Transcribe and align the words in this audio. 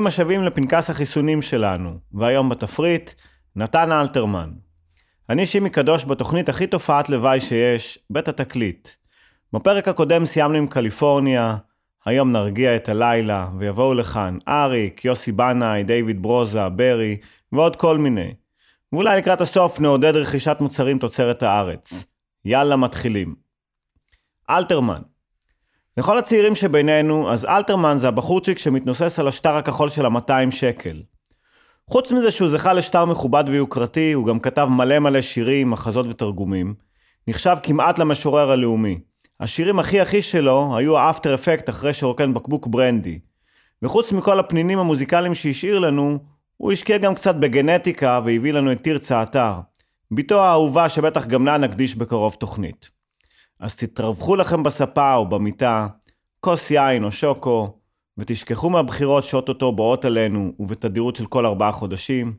ברוכים 0.00 0.22
השבים 0.22 0.44
לפנקס 0.44 0.90
החיסונים 0.90 1.42
שלנו, 1.42 1.90
והיום 2.12 2.48
בתפריט, 2.48 3.10
נתן 3.56 3.92
אלתרמן. 3.92 4.50
אני 5.28 5.46
שימי 5.46 5.70
קדוש 5.70 6.04
בתוכנית 6.04 6.48
הכי 6.48 6.66
תופעת 6.66 7.08
לוואי 7.08 7.40
שיש, 7.40 7.98
בית 8.10 8.28
התקליט. 8.28 8.88
בפרק 9.52 9.88
הקודם 9.88 10.24
סיימנו 10.24 10.58
עם 10.58 10.66
קליפורניה, 10.66 11.56
היום 12.04 12.30
נרגיע 12.30 12.76
את 12.76 12.88
הלילה, 12.88 13.48
ויבואו 13.58 13.94
לכאן 13.94 14.38
אריק, 14.48 15.04
יוסי 15.04 15.32
בנאי, 15.32 15.82
דיוויד 15.82 16.22
ברוזה, 16.22 16.68
ברי, 16.68 17.16
ועוד 17.52 17.76
כל 17.76 17.98
מיני. 17.98 18.34
ואולי 18.92 19.18
לקראת 19.18 19.40
הסוף 19.40 19.80
נעודד 19.80 20.16
רכישת 20.16 20.56
מוצרים 20.60 20.98
תוצרת 20.98 21.42
הארץ. 21.42 22.04
יאללה, 22.44 22.76
מתחילים. 22.76 23.34
אלתרמן 24.50 25.00
לכל 25.96 26.18
הצעירים 26.18 26.54
שבינינו, 26.54 27.32
אז 27.32 27.44
אלתרמן 27.44 27.96
זה 27.98 28.08
הבחורצ'יק 28.08 28.58
שמתנוסס 28.58 29.18
על 29.18 29.28
השטר 29.28 29.54
הכחול 29.56 29.88
של 29.88 30.06
ה-200 30.06 30.50
שקל. 30.50 31.02
חוץ 31.90 32.12
מזה 32.12 32.30
שהוא 32.30 32.48
זכה 32.48 32.72
לשטר 32.72 33.04
מכובד 33.04 33.44
ויוקרתי, 33.46 34.12
הוא 34.12 34.26
גם 34.26 34.40
כתב 34.40 34.68
מלא 34.70 34.98
מלא 34.98 35.20
שירים, 35.20 35.70
מחזות 35.70 36.06
ותרגומים. 36.06 36.74
נחשב 37.28 37.56
כמעט 37.62 37.98
למשורר 37.98 38.50
הלאומי. 38.50 38.98
השירים 39.40 39.78
הכי 39.78 40.00
הכי 40.00 40.22
שלו 40.22 40.76
היו 40.76 40.98
האפטר 40.98 41.34
אפקט 41.34 41.68
אחרי 41.68 41.92
שרוקן 41.92 42.34
בקבוק 42.34 42.66
ברנדי. 42.66 43.18
וחוץ 43.82 44.12
מכל 44.12 44.40
הפנינים 44.40 44.78
המוזיקליים 44.78 45.34
שהשאיר 45.34 45.78
לנו, 45.78 46.18
הוא 46.56 46.72
השקיע 46.72 46.98
גם 46.98 47.14
קצת 47.14 47.34
בגנטיקה 47.34 48.20
והביא 48.24 48.52
לנו 48.52 48.72
את 48.72 48.84
תרצה 48.84 49.22
אתר. 49.22 49.52
בתו 50.10 50.40
האהובה 50.40 50.88
שבטח 50.88 51.26
גם 51.26 51.46
לה 51.46 51.58
נקדיש 51.58 51.96
בקרוב 51.96 52.34
תוכנית. 52.34 52.99
אז 53.60 53.76
תתרווחו 53.76 54.36
לכם 54.36 54.62
בספה 54.62 55.14
או 55.14 55.28
במיטה, 55.28 55.86
כוס 56.40 56.70
יין 56.70 57.04
או 57.04 57.12
שוקו, 57.12 57.78
ותשכחו 58.18 58.70
מהבחירות 58.70 59.24
שאו-טו-טו 59.24 59.72
באות 59.72 60.04
עלינו 60.04 60.52
ובתדירות 60.58 61.16
של 61.16 61.26
כל 61.26 61.46
ארבעה 61.46 61.72
חודשים, 61.72 62.36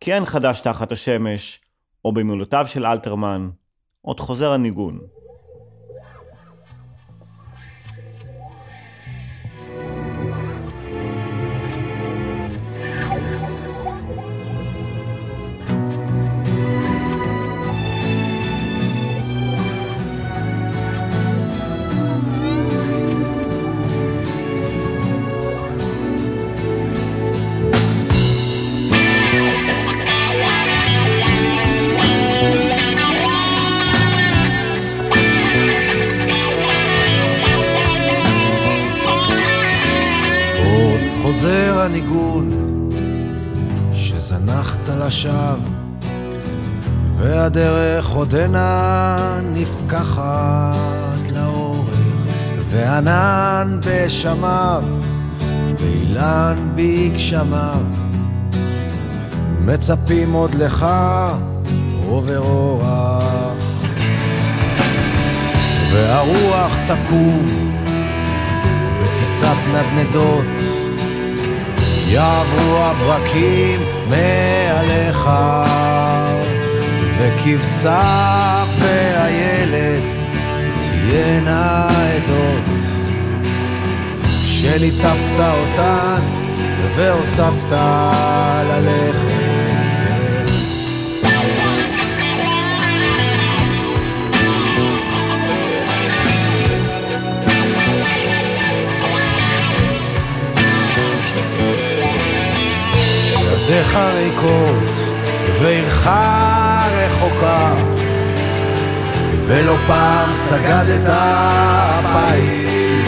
כי 0.00 0.14
אין 0.14 0.24
חדש 0.24 0.60
תחת 0.60 0.92
השמש, 0.92 1.60
או 2.04 2.12
במילותיו 2.12 2.66
של 2.66 2.86
אלתרמן, 2.86 3.50
עוד 4.00 4.20
חוזר 4.20 4.52
הניגון. 4.52 5.00
הניגון 41.84 42.50
שזנחת 43.92 44.88
לשווא 44.88 45.56
והדרך 47.16 48.08
עודנה 48.08 49.16
נפקחת 49.54 50.76
לאורך 51.34 51.96
וענן 52.70 53.78
בשמיו 53.86 54.84
ואילן 55.78 56.56
בגשמיו 56.74 57.82
מצפים 59.60 60.32
עוד 60.32 60.54
לך 60.54 60.86
עובר 62.06 62.38
אורח 62.38 63.54
והרוח 65.92 66.72
תקום 66.86 67.44
בטיסת 69.02 69.56
נדנדות 69.74 70.53
יעברו 72.06 72.76
הברקים 72.78 73.80
מעליך 74.08 75.30
וכבשה 77.18 78.64
ואיילת 78.78 80.18
תהיינה 80.80 81.88
עדות. 81.88 82.68
שליטפת 84.42 85.38
אותן 85.38 86.20
והוספת 86.96 87.72
ללכת 88.68 89.33
ידיך 103.94 104.14
ריקות 104.14 104.90
ועירך 105.62 106.06
רחוקה 106.92 107.74
ולא 109.46 109.76
פעם 109.86 110.32
סגדת 110.32 111.08
אפיים 111.98 113.04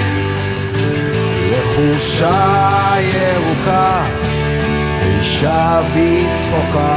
לחושה 1.50 2.94
ירוקה 3.00 4.02
ואישה 5.00 5.80
בצחוקה 5.80 6.96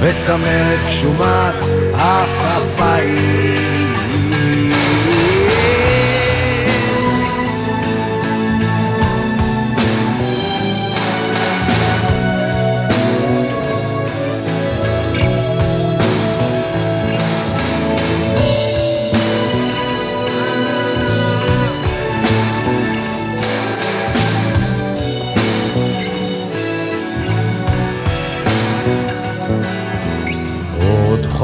וצמרת 0.00 0.78
גשומת 0.86 1.54
אף 1.94 2.58
אפיים 2.58 3.87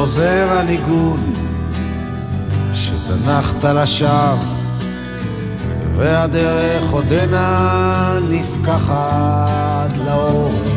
חוזר 0.04 0.46
הניגון 0.58 1.32
שזנחת 2.74 3.64
לשווא 3.64 4.36
והדרך 5.96 6.90
עודנה 6.90 8.18
נפקחת 8.28 9.90
לאורך 10.06 10.70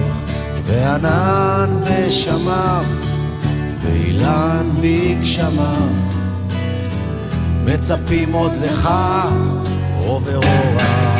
וענן 0.63 1.69
בשמיו 1.83 2.85
ואילן 3.79 4.69
בגשמיו 4.81 5.89
מצפים 7.65 8.33
עוד 8.33 8.51
לך 8.61 8.89
עובר 10.05 10.35
אורח 10.35 11.17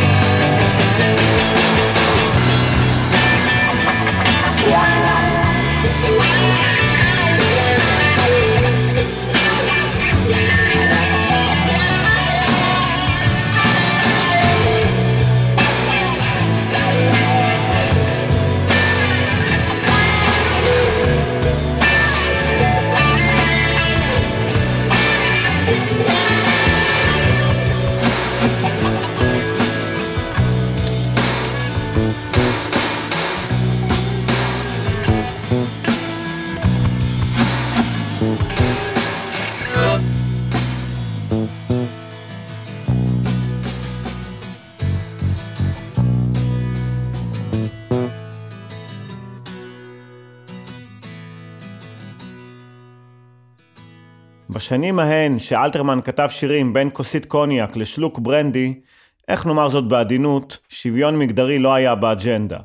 בשנים 54.68 55.00
ההן 55.00 55.40
שאלתרמן 55.40 56.00
כתב 56.04 56.28
שירים 56.32 56.74
בין 56.74 56.90
כוסית 56.94 57.26
קוניאק 57.26 57.78
לשלוק 57.78 58.20
ברנדי, 58.20 58.80
איך 59.28 59.46
נאמר 59.46 59.70
זאת 59.70 59.88
בעדינות, 59.88 60.58
שוויון 60.70 61.20
מגדרי 61.20 61.60
לא 61.60 61.74
היה 61.74 61.96
באג'נדה. 61.96 62.58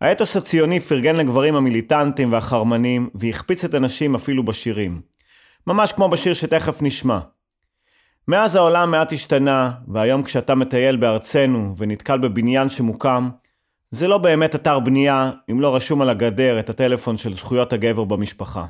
האתוס 0.00 0.36
הציוני 0.36 0.80
פרגן 0.80 1.16
לגברים 1.16 1.56
המיליטנטים 1.56 2.32
והחרמנים, 2.32 3.08
והחפיץ 3.14 3.64
את 3.64 3.74
הנשים 3.74 4.14
אפילו 4.14 4.44
בשירים. 4.44 5.00
ממש 5.66 5.92
כמו 5.92 6.08
בשיר 6.08 6.34
שתכף 6.34 6.82
נשמע. 6.82 7.18
מאז 8.28 8.56
העולם 8.56 8.90
מעט 8.90 9.12
השתנה, 9.12 9.70
והיום 9.88 10.22
כשאתה 10.22 10.54
מטייל 10.54 10.96
בארצנו 10.96 11.74
ונתקל 11.76 12.18
בבניין 12.18 12.68
שמוקם, 12.68 13.30
זה 13.90 14.08
לא 14.08 14.18
באמת 14.18 14.54
אתר 14.54 14.80
בנייה 14.80 15.30
אם 15.50 15.60
לא 15.60 15.76
רשום 15.76 16.02
על 16.02 16.08
הגדר 16.08 16.60
את 16.60 16.70
הטלפון 16.70 17.16
של 17.16 17.34
זכויות 17.34 17.72
הגבר 17.72 18.04
במשפחה. 18.04 18.64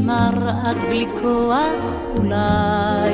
מראה 0.00 0.72
בלי 0.88 1.06
כוח 1.22 1.92
אולי. 2.16 3.12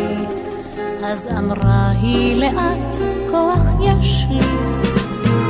אז 1.05 1.29
אמרה 1.38 1.90
היא 2.02 2.37
לאט, 2.37 2.96
כוח 3.31 3.64
יש 3.81 4.26
לי, 4.31 4.40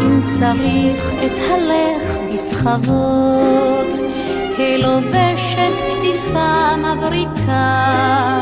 אם 0.02 0.20
צריך 0.38 1.14
את 1.26 1.38
הלך 1.50 2.18
בסחבות, 2.32 3.98
כלובשת 4.56 5.72
כתיפה 5.90 6.76
מבריקה, 6.76 8.40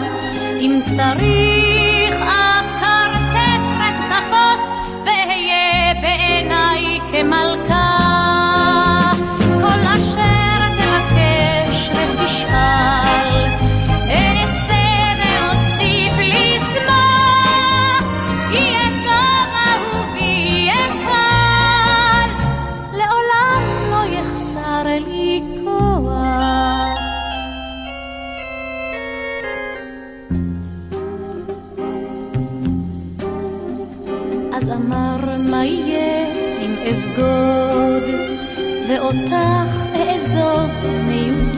אם 0.61 0.81
צריך 0.97 2.15
אקרצף 2.23 3.63
רצפות, 3.81 4.71
ואהיה 5.05 5.95
בעיניי 6.03 7.01
כמלכה. 7.13 7.70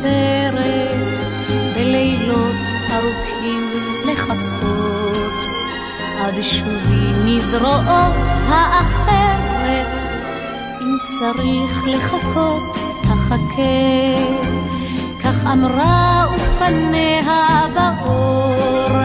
מיותרת, 0.03 1.19
בלילות 1.75 2.57
ארוכים 2.93 3.71
לחכות, 4.05 5.47
עד 6.21 6.43
שובי 6.43 7.13
מזרועות 7.25 8.27
האחרת, 8.49 10.01
אם 10.81 10.97
צריך 11.19 11.85
לחכות, 11.87 12.79
אחכה, 13.05 13.83
כך 15.25 15.47
אמרה 15.47 16.27
ופניה 16.35 17.67
באור, 17.75 18.99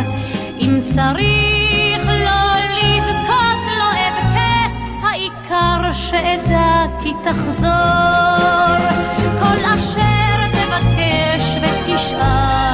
אם 0.61 0.79
צריך 0.95 2.07
לא 2.07 2.53
לבכות 2.77 3.61
לא 3.79 3.91
אבכה, 3.91 4.67
העיקר 5.01 5.94
שאדע 5.94 6.85
כי 7.01 7.13
תחזור. 7.23 8.17
lá. 12.18 12.67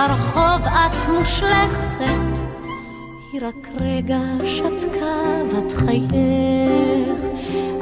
לרחוב 0.00 0.62
את 0.66 1.08
מושלכת. 1.08 2.40
היא 3.32 3.40
רק 3.42 3.68
רגע 3.80 4.18
שתקה 4.44 5.16
בת 5.52 5.72
חייך. 5.72 7.20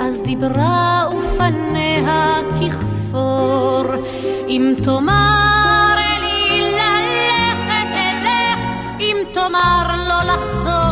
אז 0.00 0.22
דיברה 0.22 1.04
ופניה 1.18 2.36
ככפור. 2.60 3.84
אם 4.48 4.75
תאמר 4.82 5.94
לי 6.20 6.60
ללכת 6.60 7.90
אלך 7.94 8.60
אם 9.00 9.16
תאמר 9.32 9.87
לא 10.08 10.32
לחזור 10.32 10.88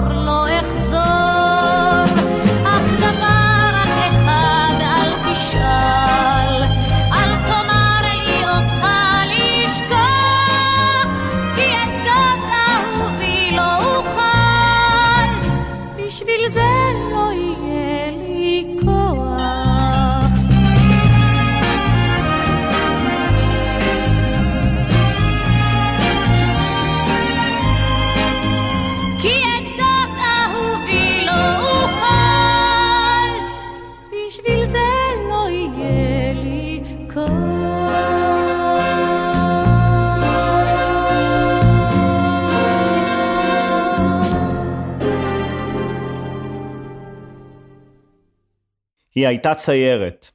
היא 49.16 49.26
הייתה 49.26 49.54
ציירת. 49.54 50.30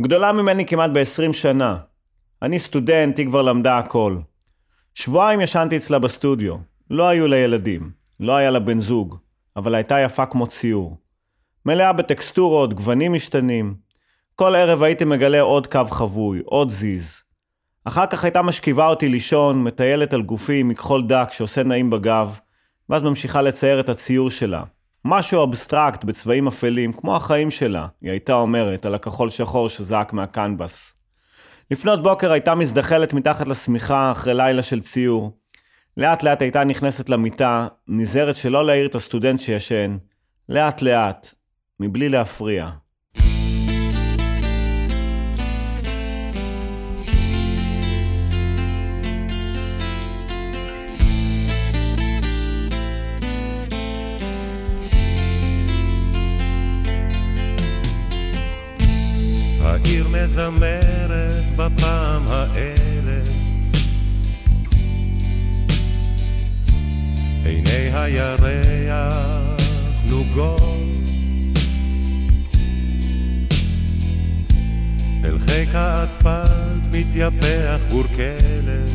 גדולה 0.00 0.32
ממני 0.32 0.66
כמעט 0.66 0.90
ב-20 0.90 1.32
שנה. 1.32 1.76
אני 2.42 2.58
סטודנט, 2.58 3.18
היא 3.18 3.26
כבר 3.26 3.42
למדה 3.42 3.78
הכל. 3.78 4.18
שבועיים 4.94 5.40
ישנתי 5.40 5.76
אצלה 5.76 5.98
בסטודיו. 5.98 6.56
לא 6.90 7.08
היו 7.08 7.28
לה 7.28 7.36
ילדים. 7.36 7.90
לא 8.20 8.36
היה 8.36 8.50
לה 8.50 8.58
בן 8.58 8.80
זוג. 8.80 9.16
אבל 9.56 9.74
הייתה 9.74 10.00
יפה 10.00 10.26
כמו 10.26 10.46
ציור. 10.46 10.96
מלאה 11.66 11.92
בטקסטורות, 11.92 12.74
גוונים 12.74 13.12
משתנים. 13.12 13.74
כל 14.36 14.54
ערב 14.54 14.82
הייתי 14.82 15.04
מגלה 15.04 15.40
עוד 15.40 15.66
קו 15.66 15.84
חבוי, 15.90 16.42
עוד 16.44 16.70
זיז. 16.70 17.22
אחר 17.84 18.06
כך 18.06 18.24
הייתה 18.24 18.42
משכיבה 18.42 18.86
אותי 18.86 19.08
לישון, 19.08 19.64
מטיילת 19.64 20.12
על 20.12 20.22
גופי 20.22 20.62
מכחול 20.62 21.06
דק 21.06 21.28
שעושה 21.30 21.62
נעים 21.62 21.90
בגב, 21.90 22.38
ואז 22.88 23.02
ממשיכה 23.02 23.42
לצייר 23.42 23.80
את 23.80 23.88
הציור 23.88 24.30
שלה. 24.30 24.62
משהו 25.04 25.44
אבסטרקט 25.44 26.04
בצבעים 26.04 26.48
אפלים, 26.48 26.92
כמו 26.92 27.16
החיים 27.16 27.50
שלה, 27.50 27.86
היא 28.00 28.10
הייתה 28.10 28.32
אומרת, 28.32 28.86
על 28.86 28.94
הכחול 28.94 29.28
שחור 29.28 29.68
שזעק 29.68 30.12
מהקנבס. 30.12 30.94
לפנות 31.70 32.02
בוקר 32.02 32.32
הייתה 32.32 32.54
מזדחלת 32.54 33.12
מתחת 33.12 33.48
לשמיכה 33.48 34.12
אחרי 34.12 34.34
לילה 34.34 34.62
של 34.62 34.80
ציור. 34.80 35.32
לאט 35.96 36.22
לאט 36.22 36.42
הייתה 36.42 36.64
נכנסת 36.64 37.08
למיטה, 37.08 37.68
נזהרת 37.88 38.36
שלא 38.36 38.66
להעיר 38.66 38.86
את 38.86 38.94
הסטודנט 38.94 39.40
שישן, 39.40 39.96
לאט 40.48 40.82
לאט, 40.82 41.34
מבלי 41.80 42.08
להפריע. 42.08 42.70
העיר 59.84 60.08
מזמרת 60.08 61.44
בפעם 61.56 62.22
האלה. 62.28 63.22
עיני 67.44 67.90
הירח 67.92 69.60
נוגות. 70.04 70.70
אל 75.24 75.38
חיק 75.38 75.74
האספלט 75.74 76.82
מתייפח 76.92 77.80
גור 77.90 78.04
כלב 78.16 78.94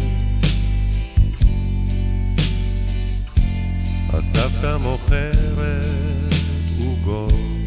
הסבתא 4.10 4.78
מוכרת 4.78 6.34
עוגות 6.80 7.65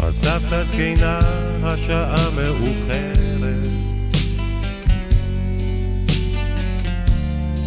הסבתא 0.00 0.64
זקנה 0.64 1.20
השעה 1.62 2.30
מאוחרת. 2.30 3.68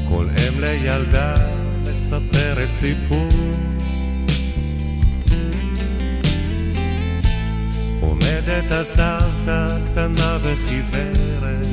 כל 0.09 0.27
אם 0.29 0.59
לילדה 0.59 1.35
מספרת 1.89 2.73
סיפור. 2.73 3.29
עומדת 8.01 8.71
הסבתא 8.71 9.77
קטנה 9.91 10.37
וחיוורת. 10.41 11.67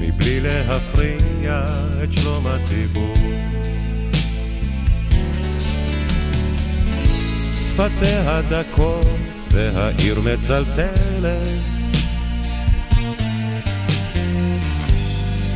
מבלי 0.00 0.40
להפריע 0.40 1.66
את 2.04 2.12
שלום 2.12 2.46
הציבור 2.46 3.14
שפתיה 7.62 8.42
דקות 8.42 9.06
והעיר 9.50 10.20
מצלצלת. 10.20 11.48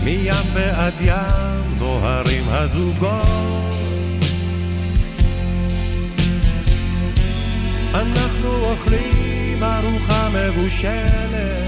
מים 0.05 0.35
ועד 0.55 0.95
ים 1.01 1.77
נוהרים 1.79 2.45
הזוגות. 2.49 3.75
אנחנו 7.95 8.71
אוכלים 8.71 9.63
ארוחה 9.63 10.29
מבושלת. 10.29 11.63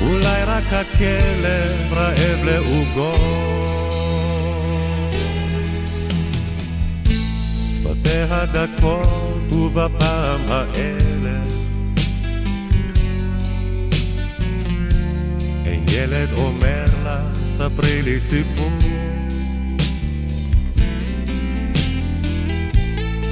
אולי 0.00 0.44
רק 0.44 0.64
הכלב 0.72 1.92
רעב 1.92 2.44
לעוגות 2.44 3.85
שפתיה 8.06 8.46
דקות 8.46 9.52
ובפעם 9.52 10.40
האלף 10.48 11.54
אין 15.66 15.84
ילד 15.88 16.32
אומר 16.32 16.84
לה 17.04 17.30
ספרי 17.46 18.02
לי 18.02 18.20
סיפור. 18.20 18.70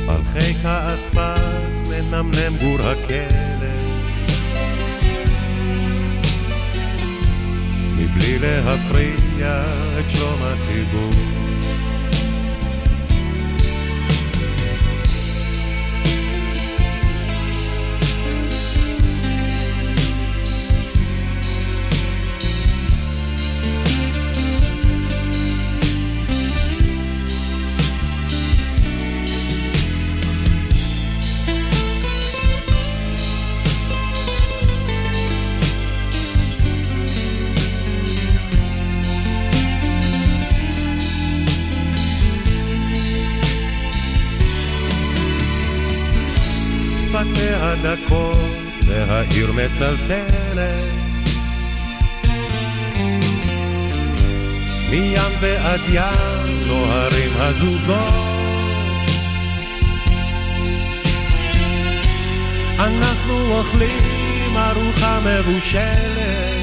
על 0.09 0.25
חיק 0.33 0.57
האספלט 0.64 1.88
מנמנם 1.88 2.57
גור 2.61 2.81
הכלב 2.83 3.85
מבלי 7.97 8.38
להפריע 8.38 9.64
את 9.99 10.11
שלום 10.11 10.40
הציבור 10.43 11.44
מצלצלת. 49.54 50.94
מים 54.90 55.32
ועד 55.40 55.80
ים 55.88 56.66
נוהרים 56.66 57.32
הזוגות. 57.37 58.14
אנחנו 62.78 63.58
אוכלים 63.58 64.56
ארוחה 64.56 65.20
מבושלת. 65.20 66.54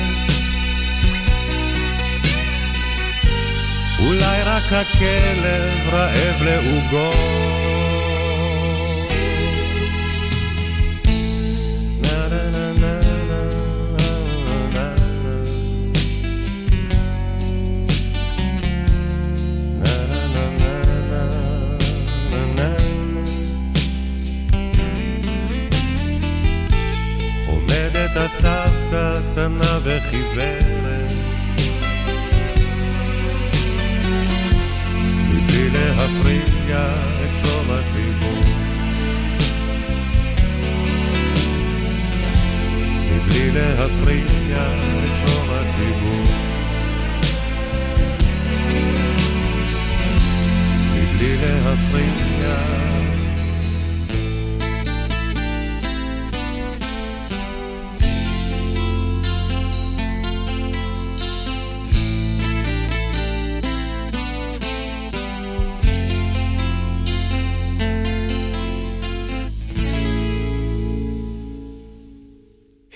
אולי 3.99 4.43
רק 4.43 4.73
הכלב 4.73 5.89
רעב 5.93 6.43
לעוגות 6.43 7.80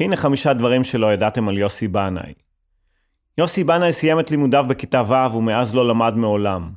הנה 0.05 0.15
חמישה 0.15 0.53
דברים 0.53 0.83
שלא 0.83 1.13
ידעתם 1.13 1.47
על 1.47 1.57
יוסי 1.57 1.88
בנאי. 1.88 2.33
יוסי 3.38 3.63
בנאי 3.63 3.93
סיים 3.93 4.19
את 4.19 4.31
לימודיו 4.31 4.65
בכיתה 4.67 5.03
ו' 5.07 5.35
ומאז 5.35 5.75
לא 5.75 5.88
למד 5.88 6.13
מעולם. 6.15 6.69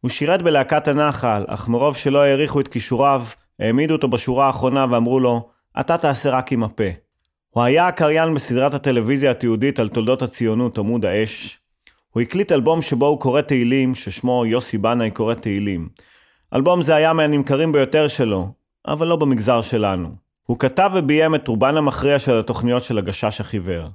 הוא 0.00 0.10
שירת 0.10 0.42
בלהקת 0.42 0.88
הנחל, 0.88 1.44
אך 1.46 1.68
מרוב 1.68 1.96
שלא 1.96 2.22
העריכו 2.22 2.60
את 2.60 2.68
כישוריו, 2.68 3.24
העמידו 3.60 3.94
אותו 3.94 4.08
בשורה 4.08 4.46
האחרונה 4.46 4.86
ואמרו 4.90 5.20
לו, 5.20 5.48
אתה 5.80 5.98
תעשה 5.98 6.30
רק 6.30 6.52
עם 6.52 6.64
הפה. 6.64 6.84
הוא 7.50 7.62
היה 7.62 7.88
הקריין 7.88 8.34
בסדרת 8.34 8.74
הטלוויזיה 8.74 9.30
התיעודית 9.30 9.78
על 9.78 9.88
תולדות 9.88 10.22
הציונות 10.22 10.78
עמוד 10.78 11.04
האש. 11.04 11.60
הוא 12.10 12.20
הקליט 12.20 12.52
אלבום 12.52 12.82
שבו 12.82 13.06
הוא 13.06 13.20
קורא 13.20 13.40
תהילים, 13.40 13.94
ששמו 13.94 14.46
יוסי 14.46 14.78
בנאי 14.78 15.10
קורא 15.10 15.34
תהילים. 15.34 15.88
אלבום 16.54 16.82
זה 16.82 16.94
היה 16.94 17.12
מהנמכרים 17.12 17.72
ביותר 17.72 18.08
שלו, 18.08 18.48
אבל 18.86 19.06
לא 19.06 19.16
במגזר 19.16 19.62
שלנו. 19.62 20.21
הוא 20.48 20.58
כתב 20.58 20.90
וביים 20.94 21.34
את 21.34 21.48
רובן 21.48 21.76
המכריע 21.76 22.18
של 22.18 22.38
התוכניות 22.38 22.82
של 22.82 22.98
הגשש 22.98 23.40
החיוור. 23.40 23.88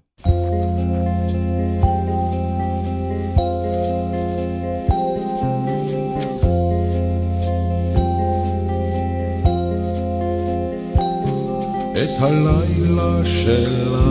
את 11.93 12.21
הלילה 12.21 13.25
שלך 13.25 14.01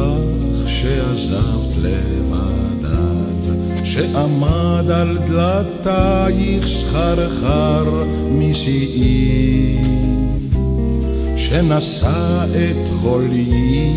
שעזבת 0.66 1.76
לבדד, 1.82 3.54
שעמד 3.84 4.90
על 4.90 5.18
דלתייך 5.18 6.64
סחרחר 6.82 8.04
משיאי, 8.32 9.78
שנשא 11.48 12.44
את 12.44 12.88
חולי 13.00 13.92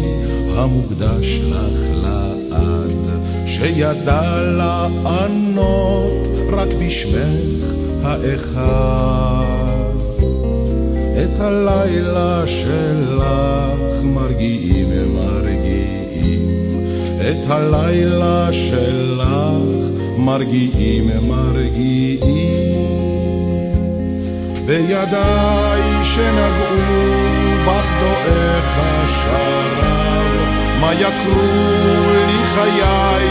המוקדש 0.55 1.41
לך 1.49 2.03
לעד, 2.03 3.21
שידע 3.47 4.41
לענות 4.41 6.27
רק 6.51 6.67
בשמך 6.79 7.73
האחד. 8.03 9.39
את 11.23 11.39
הלילה 11.39 12.43
שלך 12.47 14.03
מרגיעים 14.03 15.13
מרגיעים, 15.15 16.49
את 17.21 17.49
הלילה 17.49 18.49
שלך 18.51 19.19
מרגיעים 20.17 21.11
מרגיעים. 21.27 22.69
בידיי 24.65 25.81
שנגעו 26.03 27.28
בך 27.65 27.85
דועך 27.99 28.77
השרב, 28.77 30.31
מה 30.79 30.93
יקרו 30.93 31.41
לי 32.27 32.39
חיי 32.55 33.27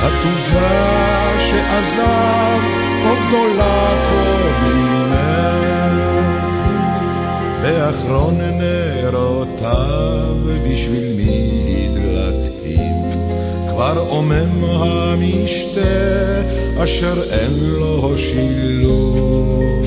התוגה 0.02 1.30
שעזבת, 1.38 2.62
כה 3.04 3.14
גדולה 3.28 3.90
כה 4.08 4.68
ממך. 4.68 4.92
באחרון 7.62 8.34
נרותיו 8.40 10.36
בשביל 10.68 11.06
מי 11.16 11.88
הדלקתים, 11.90 13.11
כבר 13.82 14.00
עומם 14.08 14.64
המשתה 14.64 15.80
אשר 16.78 17.22
אין 17.30 17.52
לו 17.60 18.14
שילוב. 18.18 19.86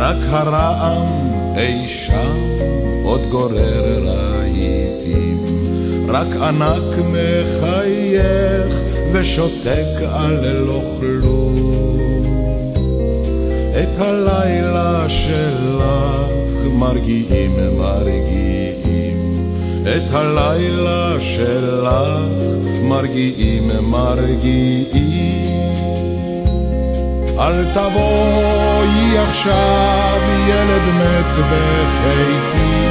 רק 0.00 0.16
הרעם 0.28 1.06
אי 1.56 1.88
שם 1.88 2.36
עוד 3.04 3.20
גורר 3.30 4.04
רהיטים, 4.06 5.46
רק 6.08 6.26
ענק 6.36 6.98
מחייך 7.12 8.76
ושותק 9.12 10.02
על 10.14 10.52
לא 10.52 10.82
כלום. 11.00 11.56
את 13.82 13.98
הלילה 13.98 15.06
שלך 15.08 16.32
מרגיעים 16.72 17.76
מרגיעים, 17.78 18.71
את 19.96 20.12
הלילה 20.12 21.16
שלך 21.20 21.88
מרגיעים 22.82 23.70
מרגיעים. 23.82 25.42
אל 27.38 27.64
תבואי 27.74 29.18
עכשיו 29.18 30.20
ילד 30.48 30.82
מת 30.82 31.36
בחיקי, 31.50 32.82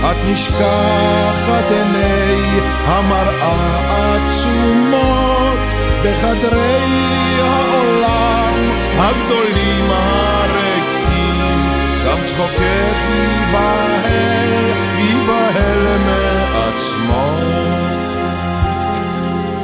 את 0.00 0.16
נשכחת 0.30 1.70
עיני 1.70 2.60
המראה 2.84 3.76
עצומות 4.16 5.58
בחדרי 6.00 7.40
העולם 7.40 8.70
הגדולים 8.98 9.90
הריקים, 9.90 11.66
גם 12.06 12.18
צחוקך 12.26 12.98
ייבהל, 13.10 14.72
ייבהל 14.98 15.98
מעצמו. 16.06 16.35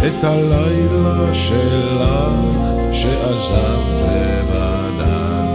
את 0.06 0.24
הלילה 0.24 1.34
שלך 1.34 2.02
שעזבת 2.92 3.92
לבדיו, 4.50 5.46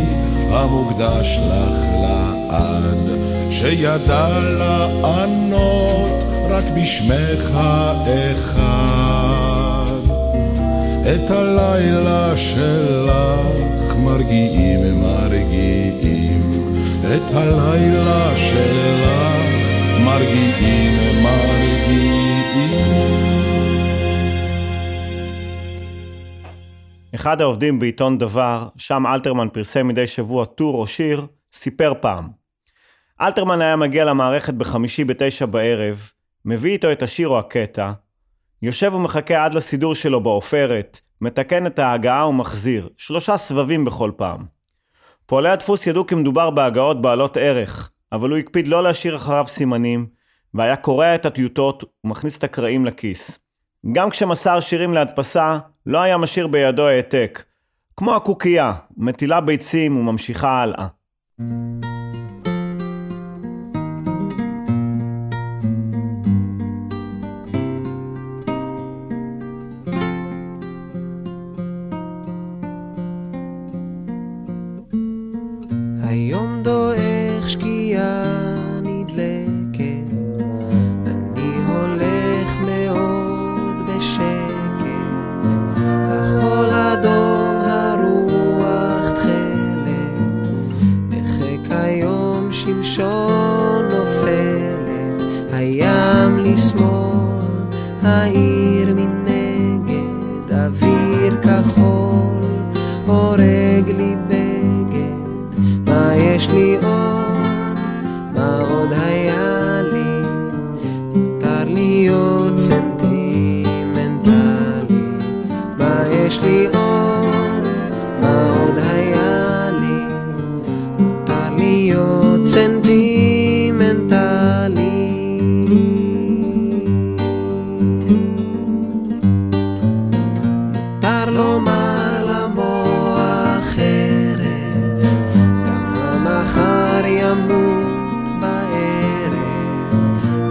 המוקדש 0.50 1.38
לך 1.48 1.84
לעד, 2.02 3.10
שידע 3.50 4.28
לענות 4.58 6.22
רק 6.50 6.64
בשמך 6.76 7.50
האחד. 7.54 8.84
את 11.14 11.30
הלילה 11.30 12.32
שלך 12.36 13.83
מרגיעים 14.04 15.00
מרגיעים, 15.02 16.40
את 17.00 17.34
הלילה 17.34 18.36
שלך 18.36 19.34
מרגיעים 20.04 21.22
מרגיעים. 21.22 22.24
אחד 27.14 27.40
העובדים 27.40 27.78
בעיתון 27.78 28.18
דבר, 28.18 28.68
שם 28.76 29.06
אלתרמן 29.06 29.48
פרסם 29.52 29.88
מדי 29.88 30.06
שבוע 30.06 30.44
טור 30.44 30.74
או 30.74 30.86
שיר, 30.86 31.26
סיפר 31.52 31.92
פעם. 32.00 32.28
אלתרמן 33.20 33.60
היה 33.60 33.76
מגיע 33.76 34.04
למערכת 34.04 34.54
בחמישי 34.54 35.04
בתשע 35.04 35.46
בערב, 35.46 36.10
מביא 36.44 36.72
איתו 36.72 36.92
את 36.92 37.02
השיר 37.02 37.28
או 37.28 37.38
הקטע, 37.38 37.92
יושב 38.62 38.94
ומחכה 38.94 39.44
עד 39.44 39.54
לסידור 39.54 39.94
שלו 39.94 40.20
בעופרת, 40.20 41.00
מתקן 41.20 41.66
את 41.66 41.78
ההגעה 41.78 42.28
ומחזיר, 42.28 42.88
שלושה 42.96 43.36
סבבים 43.36 43.84
בכל 43.84 44.10
פעם. 44.16 44.44
פועלי 45.26 45.48
הדפוס 45.48 45.86
ידעו 45.86 46.06
כי 46.06 46.14
מדובר 46.14 46.50
בהגעות 46.50 47.02
בעלות 47.02 47.36
ערך, 47.36 47.90
אבל 48.12 48.30
הוא 48.30 48.38
הקפיד 48.38 48.68
לא 48.68 48.82
להשאיר 48.82 49.16
אחריו 49.16 49.44
סימנים, 49.48 50.06
והיה 50.54 50.76
קורע 50.76 51.14
את 51.14 51.26
הטיוטות 51.26 51.84
ומכניס 52.04 52.38
את 52.38 52.44
הקרעים 52.44 52.86
לכיס. 52.86 53.38
גם 53.92 54.10
כשמסר 54.10 54.60
שירים 54.60 54.94
להדפסה, 54.94 55.58
לא 55.86 55.98
היה 55.98 56.18
משאיר 56.18 56.46
בידו 56.46 56.86
העתק. 56.86 57.42
כמו 57.96 58.14
הקוקייה, 58.16 58.72
מטילה 58.96 59.40
ביצים 59.40 59.96
וממשיכה 59.96 60.62
הלאה. 60.62 60.86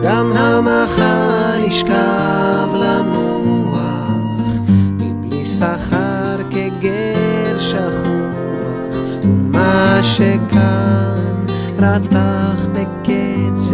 גם 0.03 0.31
המחר 0.31 1.59
ישכב 1.67 2.69
לנוח, 2.75 4.57
מבלי 4.97 5.45
שכר 5.45 6.37
כגר 6.49 7.59
שכוח, 7.59 8.97
ומה 9.23 9.99
שכאן 10.03 11.45
רתח 11.77 12.67
בקצף 12.73 13.73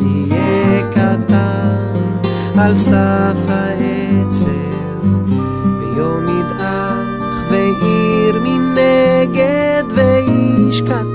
יהיה 0.00 0.90
קטן. 0.90 1.74
על 2.58 2.76
סף 2.76 3.48
העצב, 3.48 4.48
ויום 5.80 6.24
ידעך 6.24 7.44
ועיר 7.50 8.40
מנגד, 8.40 9.84
ואיש 9.94 10.80
קטן 10.80 11.13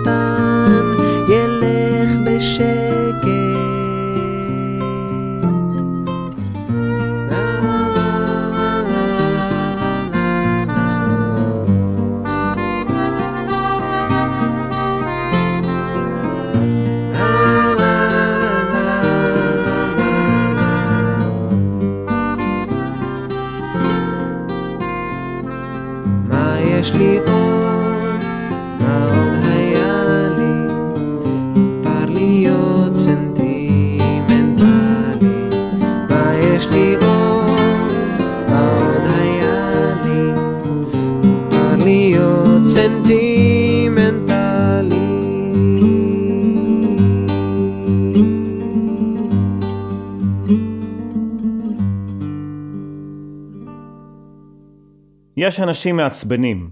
יש 55.49 55.59
אנשים 55.59 55.97
מעצבנים. 55.97 56.69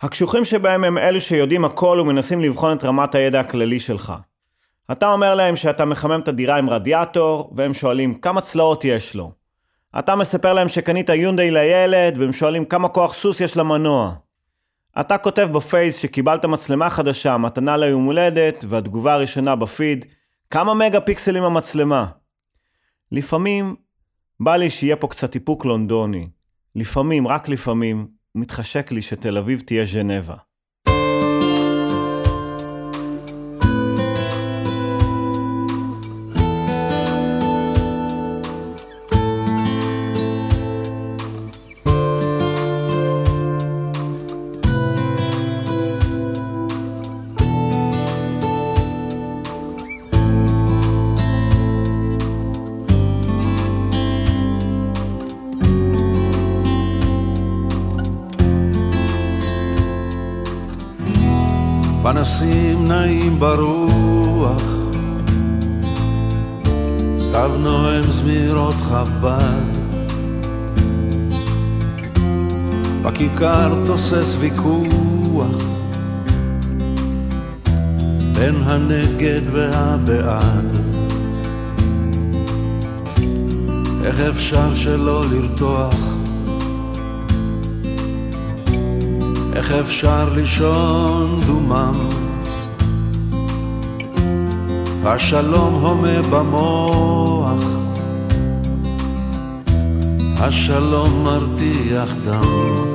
הקשוחים 0.00 0.44
שבהם 0.44 0.84
הם 0.84 0.98
אלו 0.98 1.20
שיודעים 1.20 1.64
הכל 1.64 1.98
ומנסים 2.00 2.40
לבחון 2.40 2.76
את 2.76 2.84
רמת 2.84 3.14
הידע 3.14 3.40
הכללי 3.40 3.78
שלך. 3.78 4.12
אתה 4.92 5.12
אומר 5.12 5.34
להם 5.34 5.56
שאתה 5.56 5.84
מחמם 5.84 6.20
את 6.20 6.28
הדירה 6.28 6.56
עם 6.56 6.70
רדיאטור, 6.70 7.52
והם 7.56 7.74
שואלים 7.74 8.14
כמה 8.14 8.40
צלעות 8.40 8.84
יש 8.84 9.14
לו. 9.14 9.32
אתה 9.98 10.16
מספר 10.16 10.52
להם 10.52 10.68
שקנית 10.68 11.08
יונדאי 11.08 11.50
לילד, 11.50 12.18
והם 12.18 12.32
שואלים 12.32 12.64
כמה 12.64 12.88
כוח 12.88 13.14
סוס 13.14 13.40
יש 13.40 13.56
למנוע. 13.56 14.14
אתה 15.00 15.18
כותב 15.18 15.48
בפייס 15.52 15.98
שקיבלת 15.98 16.44
מצלמה 16.44 16.90
חדשה, 16.90 17.36
מתנה 17.36 17.76
ליום 17.76 18.04
הולדת, 18.04 18.64
והתגובה 18.68 19.14
הראשונה 19.14 19.56
בפיד, 19.56 20.04
כמה 20.50 20.74
מגה 20.74 21.00
פיקסלים 21.00 21.42
המצלמה. 21.42 22.06
לפעמים 23.12 23.76
בא 24.40 24.56
לי 24.56 24.70
שיהיה 24.70 24.96
פה 24.96 25.08
קצת 25.08 25.34
איפוק 25.34 25.64
לונדוני. 25.64 26.39
לפעמים, 26.74 27.28
רק 27.28 27.48
לפעמים, 27.48 28.08
מתחשק 28.34 28.92
לי 28.92 29.02
שתל 29.02 29.38
אביב 29.38 29.60
תהיה 29.66 29.84
ז'נבה. 29.84 30.36
פנסים 62.20 62.88
נעים 62.88 63.38
ברוח, 63.38 64.62
סתיו 67.18 67.50
נואם 67.58 68.02
זמירות 68.02 68.74
חב"ד. 68.74 69.78
בכיכר 73.02 73.86
תוסס 73.86 74.36
ויכוח 74.40 75.64
בין 78.34 78.54
הנגד 78.64 79.42
והבעד. 79.52 80.76
איך 84.04 84.20
אפשר 84.20 84.74
שלא 84.74 85.24
לרתוח? 85.30 86.09
איך 89.60 89.72
אפשר 89.72 90.28
לישון 90.34 91.40
דומם? 91.46 92.08
השלום 95.04 95.74
הומה 95.74 96.22
במוח, 96.30 97.64
השלום 100.38 101.24
מרתיח 101.24 102.14
דם. 102.24 102.94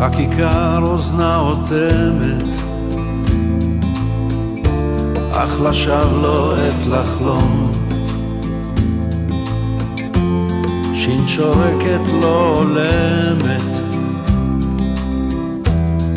הכיכר 0.00 0.82
אוזנה 0.82 1.38
אוטמת 1.38 2.59
אך 5.44 5.60
לשווא 5.60 6.22
לא 6.22 6.54
עת 6.56 6.86
לחלום. 6.86 7.72
שין 10.94 11.28
שורקת 11.28 12.00
לא 12.22 12.56
הולמת, 12.58 13.62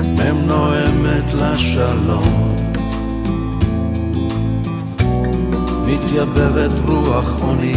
מם 0.02 0.38
נואמת 0.48 1.34
לשלום. 1.34 2.56
מתייבבת 5.86 6.72
רוח 6.88 7.42
עוני, 7.42 7.76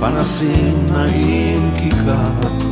פנסים 0.00 0.74
נעים 0.92 1.70
כיכר. 1.78 2.69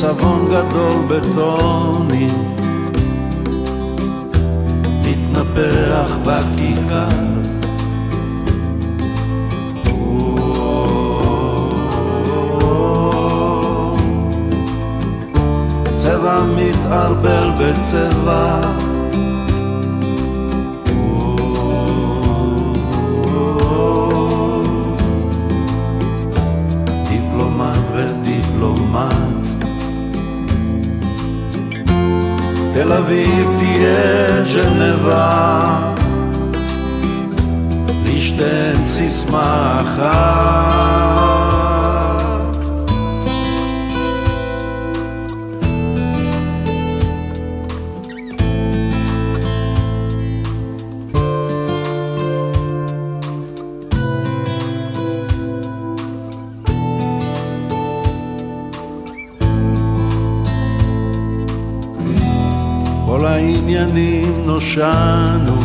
צבון 0.00 0.46
גדול 0.46 0.96
בטוני, 1.08 2.28
מתנפח 5.02 6.16
בכיכר. 6.22 7.08
צבע 15.96 16.44
מתערבל 16.56 17.50
בצבע 17.58 18.60
תל 32.88 32.94
אביב 32.94 33.50
תהיה 33.58 34.44
ז'נבה, 34.44 35.78
לשתן 38.04 38.84
סיסמה 38.84 39.80
אחת. 39.80 41.37
נושענו, 64.58 65.58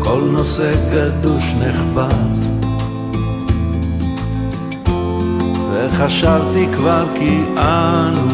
כל 0.00 0.20
נושא 0.32 0.72
גדוש 0.92 1.54
נחבט. 1.54 2.50
וחשבתי 5.72 6.66
כבר 6.72 7.04
כי 7.18 7.40
אנו 7.56 8.28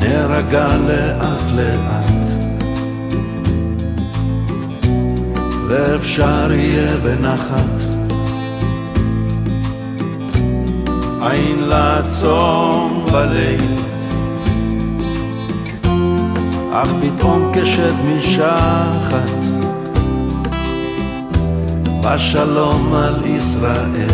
נרגע 0.00 0.68
לאט 0.88 1.44
לאט. 1.54 2.12
ואפשר 5.68 6.52
יהיה 6.52 6.96
בנחת 6.96 7.82
עין 11.20 11.58
לעצום 11.58 13.06
בליל 13.12 13.91
אך 16.74 16.88
פתאום 17.00 17.52
כשד 17.54 17.94
משחת. 18.06 19.42
בשלום 22.04 22.94
על 22.94 23.26
ישראל. 23.26 24.08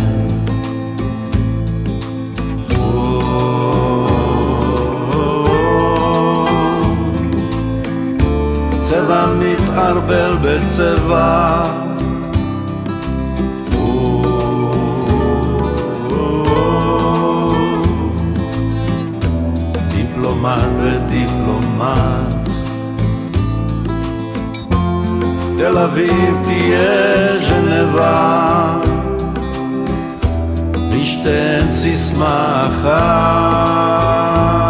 צבע 8.82 9.26
מתערבל 9.38 10.36
בצבע 10.42 11.62
דיפלומט 19.90 20.64
ודיפלומט 20.82 22.37
תל 25.58 25.78
אביב 25.78 26.34
תהיה 26.44 27.38
ז'נבה. 27.48 28.74
בשתיהן 30.92 31.70
סיסמה 31.70 32.68
אחת 32.68 34.67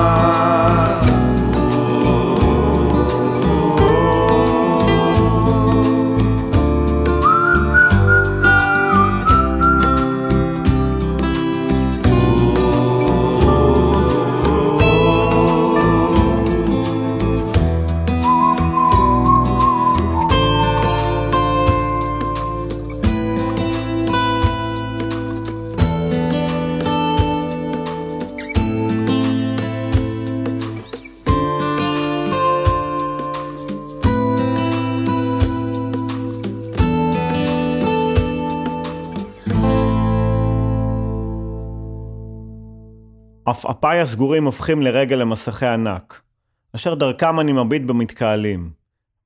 עפעפיי 43.79 44.01
הסגורים 44.01 44.45
הופכים 44.45 44.83
לרגל 44.83 45.17
למסכי 45.17 45.67
ענק, 45.67 46.23
אשר 46.75 46.95
דרכם 46.95 47.41
אני 47.41 47.53
מביט 47.53 47.83
במתקהלים. 47.83 48.71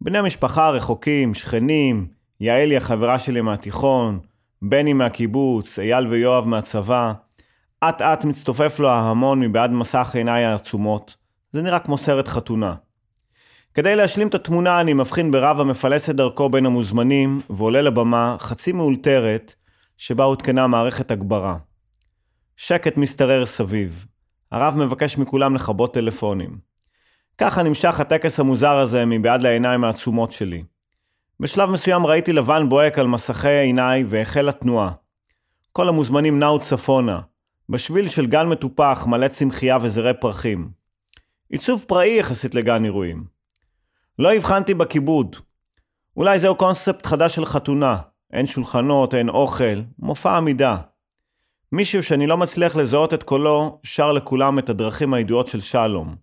בני 0.00 0.18
המשפחה 0.18 0.66
הרחוקים, 0.66 1.34
שכנים, 1.34 2.06
יעלי 2.40 2.76
החברה 2.76 3.18
שלי 3.18 3.40
מהתיכון, 3.40 4.20
בני 4.62 4.92
מהקיבוץ, 4.92 5.78
אייל 5.78 6.06
ויואב 6.06 6.46
מהצבא, 6.48 7.12
אט 7.84 8.02
אט 8.02 8.24
מצטופף 8.24 8.78
לו 8.78 8.88
ההמון 8.88 9.40
מבעד 9.40 9.70
מסך 9.70 10.10
עיניי 10.14 10.44
העצומות. 10.44 11.16
זה 11.52 11.62
נראה 11.62 11.78
כמו 11.78 11.98
סרט 11.98 12.28
חתונה. 12.28 12.74
כדי 13.74 13.96
להשלים 13.96 14.28
את 14.28 14.34
התמונה 14.34 14.80
אני 14.80 14.92
מבחין 14.92 15.30
ברב 15.30 15.60
המפלס 15.60 16.10
את 16.10 16.16
דרכו 16.16 16.48
בין 16.48 16.66
המוזמנים 16.66 17.40
ועולה 17.50 17.82
לבמה 17.82 18.36
חצי 18.38 18.72
מאולתרת 18.72 19.54
שבה 19.96 20.24
הותקנה 20.24 20.66
מערכת 20.66 21.10
הגברה. 21.10 21.56
שקט 22.56 22.96
משתרר 22.96 23.46
סביב. 23.46 24.06
הרב 24.52 24.76
מבקש 24.76 25.18
מכולם 25.18 25.54
לכבות 25.54 25.94
טלפונים. 25.94 26.58
ככה 27.38 27.62
נמשך 27.62 28.00
הטקס 28.00 28.40
המוזר 28.40 28.76
הזה 28.76 29.04
מבעד 29.06 29.42
לעיניים 29.42 29.84
העצומות 29.84 30.32
שלי. 30.32 30.64
בשלב 31.40 31.70
מסוים 31.70 32.06
ראיתי 32.06 32.32
לבן 32.32 32.68
בוהק 32.68 32.98
על 32.98 33.06
מסכי 33.06 33.48
עיניי 33.48 34.04
והחלה 34.08 34.52
תנועה. 34.52 34.92
כל 35.72 35.88
המוזמנים 35.88 36.38
נעו 36.38 36.60
צפונה, 36.60 37.20
בשביל 37.68 38.08
של 38.08 38.26
גן 38.26 38.46
מטופח 38.46 39.04
מלא 39.08 39.28
צמחייה 39.28 39.78
וזרי 39.82 40.12
פרחים. 40.20 40.70
עיצוב 41.48 41.84
פראי 41.88 42.18
יחסית 42.18 42.54
לגן 42.54 42.84
אירועים. 42.84 43.24
לא 44.18 44.34
הבחנתי 44.34 44.74
בכיבוד. 44.74 45.36
אולי 46.16 46.38
זהו 46.38 46.54
קונספט 46.54 47.06
חדש 47.06 47.34
של 47.34 47.46
חתונה, 47.46 47.96
אין 48.32 48.46
שולחנות, 48.46 49.14
אין 49.14 49.28
אוכל, 49.28 49.82
מופע 49.98 50.36
עמידה. 50.36 50.76
מישהו 51.72 52.02
שאני 52.02 52.26
לא 52.26 52.36
מצליח 52.36 52.76
לזהות 52.76 53.14
את 53.14 53.22
קולו, 53.22 53.80
שר 53.82 54.12
לכולם 54.12 54.58
את 54.58 54.68
הדרכים 54.68 55.14
הידועות 55.14 55.46
של 55.46 55.60
שלום. 55.60 56.14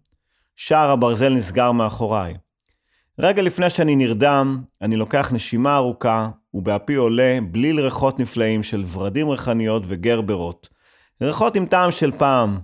שער 0.56 0.90
הברזל 0.90 1.34
נסגר 1.34 1.72
מאחוריי. 1.72 2.34
רגע 3.20 3.42
לפני 3.42 3.70
שאני 3.70 3.96
נרדם, 3.96 4.62
אני 4.82 4.96
לוקח 4.96 5.30
נשימה 5.34 5.76
ארוכה, 5.76 6.30
ובאפי 6.54 6.96
עולה 6.96 7.40
בליל 7.52 7.80
ריחות 7.80 8.20
נפלאים 8.20 8.64
של 8.64 8.84
ורדים 8.92 9.30
ריחניות 9.30 9.84
וגרברות. 9.88 10.70
ריחות 11.22 11.56
עם 11.56 11.66
טעם 11.66 11.92
של 11.92 12.12
פעם, 12.18 12.60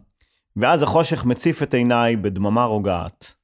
ואז 0.57 0.83
החושך 0.83 1.25
מציף 1.25 1.63
את 1.63 1.73
עיניי 1.73 2.15
בדממה 2.15 2.63
רוגעת. 2.63 3.35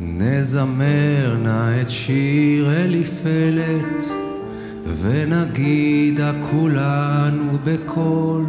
נזמר 0.00 1.36
נא 1.38 1.80
את 1.82 1.90
שיר 1.90 2.72
אליפלת 2.72 4.25
ונגידה 4.94 6.32
כולנו 6.50 7.58
בקול, 7.64 8.44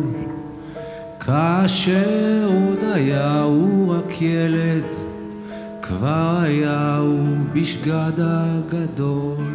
כאשר 1.20 2.46
עוד 2.46 2.84
היה 2.94 3.42
הוא 3.42 3.94
רק 3.96 4.22
ילד, 4.22 4.84
כבר 5.82 6.38
היה 6.42 6.98
הוא 6.98 7.38
בשגד 7.54 8.12
הגדול. 8.18 9.46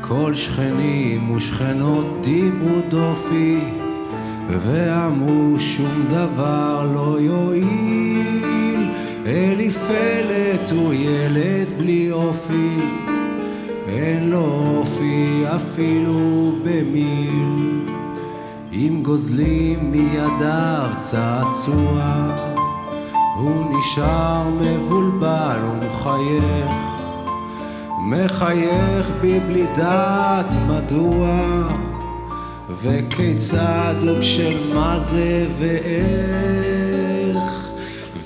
כל 0.00 0.34
שכנים 0.34 1.30
ושכנות 1.30 2.06
דיברו 2.20 2.80
דופי, 2.88 3.58
ואמרו 4.48 5.60
שום 5.60 6.04
דבר 6.10 6.90
לא 6.94 7.20
יועיל, 7.20 8.90
אליפלת 9.26 10.70
הוא 10.70 10.94
ילד 10.94 11.68
בלי 11.78 12.12
אופי. 12.12 13.13
אין 13.94 14.30
לו 14.30 14.76
אופי 14.78 15.44
אפילו 15.56 16.52
במיל. 16.62 17.88
אם 18.72 19.00
גוזלים 19.02 19.90
מידיו 19.90 20.90
צעצוע, 20.98 22.26
הוא 23.36 23.78
נשאר 23.78 24.48
מבולבל 24.60 25.58
ומחייך. 25.70 26.94
מחייך 28.00 29.10
בי 29.20 29.40
בלי 29.40 29.66
דעת 29.76 30.56
מדוע, 30.68 31.28
וכיצד 32.82 33.94
ובשל 34.02 34.74
מה 34.74 34.98
זה 34.98 35.46
ואיך, 35.58 36.94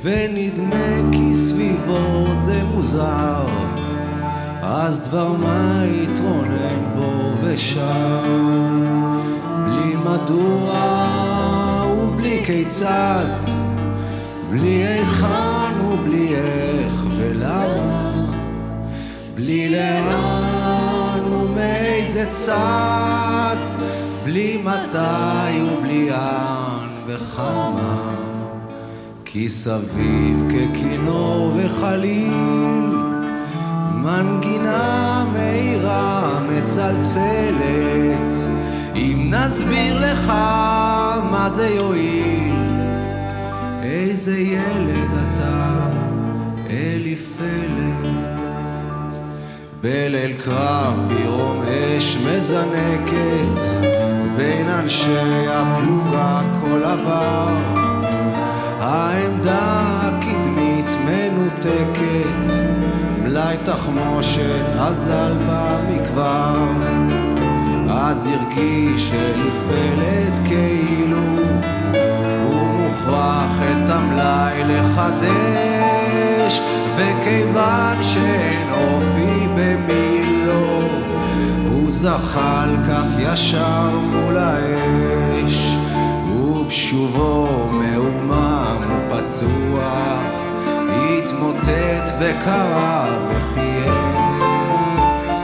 ונדמה 0.02 1.11
כי 1.12 1.35
סביבו 1.35 2.26
זה 2.44 2.62
מוזר. 2.64 3.67
אז 4.70 5.00
דבר 5.00 5.33
מה 5.33 5.83
יתרונן 5.87 6.94
בו 6.96 7.33
ושם, 7.42 8.52
בלי 9.64 9.96
מדוע 9.96 10.72
ובלי 11.92 12.44
כיצד, 12.44 13.24
בלי 14.50 14.87
היכן 14.87 15.81
ובלי 15.81 16.35
איך 16.35 17.04
ולמה, 17.16 18.24
בלי 19.35 19.68
לאן 19.68 21.24
ומאיזה 21.33 22.26
צד, 22.31 23.57
בלי 24.24 24.62
מתי 24.64 25.62
ובלי 25.72 26.11
לאן 26.11 26.88
וכמה, 27.07 28.14
כי 29.24 29.48
סביב 29.48 30.48
ככינור 30.50 31.52
וחליל 31.57 32.88
מנגינה 34.03 35.25
מהירה 35.33 36.41
מצלצלת. 36.49 38.35
אם 38.95 39.31
נסביר 39.35 40.13
לך 40.13 40.27
מה 41.31 41.51
זה 41.57 41.69
יועיל 41.69 42.55
איזה 43.83 44.39
ילד 44.39 45.11
אתה 45.11 45.89
אליפלת 46.71 48.09
בליל 49.81 50.33
קרב 50.33 51.09
בירום 51.09 51.63
אש 51.63 52.17
מזנקת 52.17 53.65
בין 54.37 54.69
אנשי 54.69 55.47
הפלוגה 55.49 56.41
כל 56.61 56.85
עבר. 56.85 57.57
העמדה 58.81 60.01
הקדמית 60.03 60.87
מנותקת 61.05 62.28
אולי 63.38 63.57
תחמושת 63.64 64.64
אזל 64.79 65.33
במקבר 65.48 66.72
אז 67.90 68.27
הרגיש 68.27 69.12
אליפלת 69.12 70.38
כאילו 70.44 71.16
הוא 72.44 72.70
מוכרח 72.70 73.62
את 73.62 73.90
המלאי 73.90 74.64
לחדש. 74.64 76.61
וכיוון 76.96 78.03
שאין 78.03 78.68
אופי 78.72 79.48
במילו 79.57 80.88
הוא 81.70 81.90
זחל 81.90 82.77
כך 82.88 83.07
ישר 83.18 83.90
מול 84.12 84.37
האש. 84.37 85.79
ובשובו 86.27 87.70
מעומם 87.72 88.83
ופצוע 88.88 90.18
התמוטט 91.18 92.08
וקרא 92.20 93.09
וחייך 93.28 93.94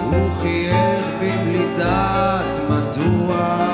הוא 0.02 0.30
חייך 0.42 1.06
מבלי 1.20 1.66
דעת 1.76 2.56
מדוע 2.70 3.66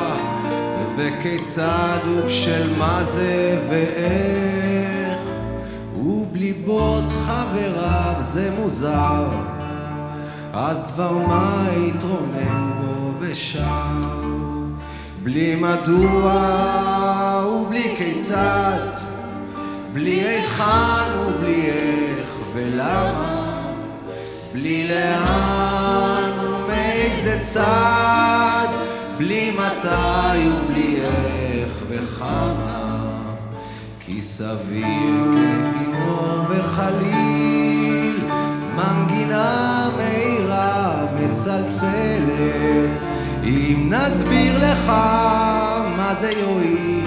וכיצד 0.97 1.99
ובשל 2.09 2.79
מה 2.79 3.05
זה 3.05 3.59
ואיך 3.69 5.19
ובלי 5.97 6.53
בוט 6.53 7.05
חבריו 7.27 8.15
זה 8.21 8.51
מוזר 8.59 9.29
אז 10.53 10.93
דבר 10.93 11.19
מה 11.19 11.67
התרונן 11.87 12.71
בו 12.81 13.13
ושר 13.21 14.21
בלי 15.23 15.57
מדוע 15.57 16.33
ובלי 17.47 17.95
כיצד 17.97 18.89
בלי 19.93 20.21
היכן 20.21 21.19
ובלי 21.27 21.67
איך 21.67 22.10
ולמה? 22.61 23.63
בלי 24.53 24.89
לאן 24.89 26.39
ומאיזה 26.39 27.39
צד 27.43 28.69
בלי 29.19 29.51
מתי 29.51 30.49
ובלי 30.49 30.97
איך 31.01 31.73
וכמה? 31.89 33.23
כי 34.01 34.23
סביר 34.23 35.33
כחימו 35.33 36.45
וחליל 36.49 38.25
מנגינה 38.77 39.89
מהירה 39.97 41.07
מצלצלת. 41.21 43.01
אם 43.45 43.93
נסביר 43.93 44.59
לך 44.59 44.87
מה 45.97 46.15
זה 46.21 46.33
יועיל 46.33 47.01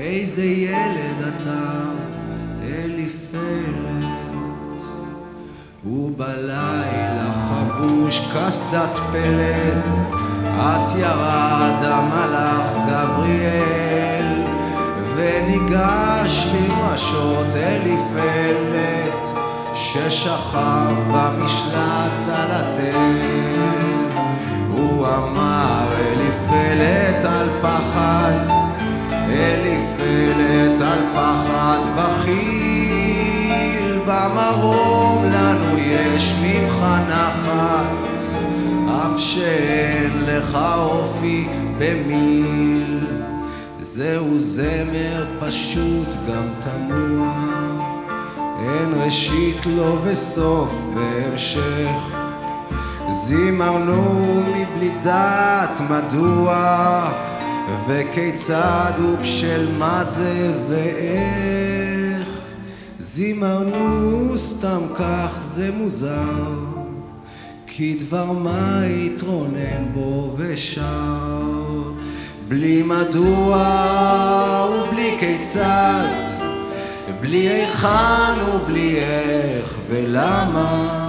איזה 0.00 0.44
ילד 0.44 1.16
אתה 1.28 1.79
ובלילה 5.90 7.32
חבוש 7.48 8.20
קסדת 8.20 8.98
פלד 9.12 9.82
את 10.58 10.98
ירד 10.98 11.84
המלאך 11.84 12.88
גבריאל 12.88 14.42
וניגש 15.16 16.46
למשות 16.54 17.54
אליפלת 17.54 19.28
ששכב 19.74 20.94
במשלט 21.12 22.28
על 22.28 22.50
התל. 22.50 23.90
הוא 24.70 25.06
אמר 25.06 25.88
אליפלת 25.98 27.24
על 27.24 27.48
פחד 27.62 28.38
אליפלת 29.30 30.80
על 30.80 30.98
פחד 31.14 31.78
וחיל 31.96 32.60
במרום 34.06 35.24
לנו 35.24 35.69
יש 36.00 36.34
ממך 36.42 36.84
נחת 37.08 38.10
אף 38.88 39.18
שאין 39.18 40.18
לך 40.18 40.58
אופי 40.76 41.48
במיל. 41.78 43.06
זהו 43.82 44.38
זמר 44.38 45.26
פשוט 45.40 46.08
גם 46.28 46.44
תמוה. 46.60 47.50
אין 48.58 49.02
ראשית 49.04 49.66
לו 49.66 49.98
וסוף 50.04 50.84
והמשך. 50.94 52.16
זימרנו 53.08 54.42
מבלי 54.48 54.90
דעת 55.02 55.80
מדוע 55.90 57.10
וכיצד 57.88 58.92
ובשל 58.98 59.68
מה 59.78 60.04
זה 60.04 60.52
ואיך 60.68 61.89
זימרנו 63.14 64.38
סתם 64.38 64.80
כך 64.94 65.30
זה 65.40 65.70
מוזר 65.70 66.54
כי 67.66 67.98
דבר 68.00 68.32
מה 68.32 68.82
התרונן 68.82 69.92
בו 69.94 70.34
ושר 70.36 71.82
בלי 72.48 72.82
מדוע 72.82 73.56
ובלי 74.70 75.16
כיצד? 75.18 76.26
בלי 77.20 77.48
היכן 77.48 78.40
ובלי 78.54 78.96
איך 78.96 79.74
ולמה? 79.88 81.08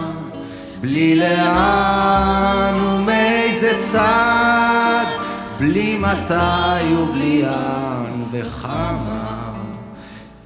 בלי 0.81 1.15
לאן 1.15 2.79
ומאיזה 2.79 3.77
צד 3.81 5.05
בלי 5.59 5.97
מתי 5.97 6.93
ובלי 6.95 7.41
לאן 7.41 8.23
וכמה 8.31 9.30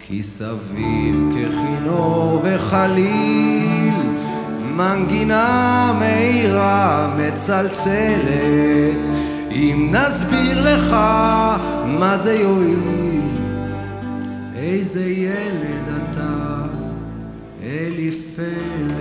כי 0.08 0.24
סביב 0.24 1.16
ככינור 1.32 2.42
וחליל 2.44 3.94
מנגינה 4.62 5.94
מהירה 6.00 7.16
מצלצלת 7.18 9.08
אם 9.52 9.90
נסביר 9.92 10.76
לך 10.76 10.92
מה 11.86 12.18
זה 12.18 12.34
יועיל 12.34 13.22
איזה 14.56 15.06
ילד 15.06 15.88
אתה 15.88 16.66
אליפלת 17.64 18.96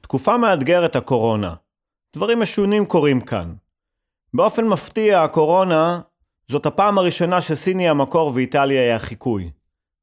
תקופה 0.00 0.36
מאתגרת 0.38 0.96
הקורונה. 0.96 1.54
דברים 2.16 2.40
משונים 2.40 2.86
קורים 2.86 3.20
כאן. 3.20 3.52
באופן 4.34 4.64
מפתיע, 4.64 5.22
הקורונה 5.22 6.00
זאת 6.50 6.66
הפעם 6.66 6.98
הראשונה 6.98 7.40
שסין 7.40 7.78
היא 7.78 7.90
המקור 7.90 8.32
ואיטליה 8.34 8.82
היא 8.82 8.92
החיקוי. 8.92 9.50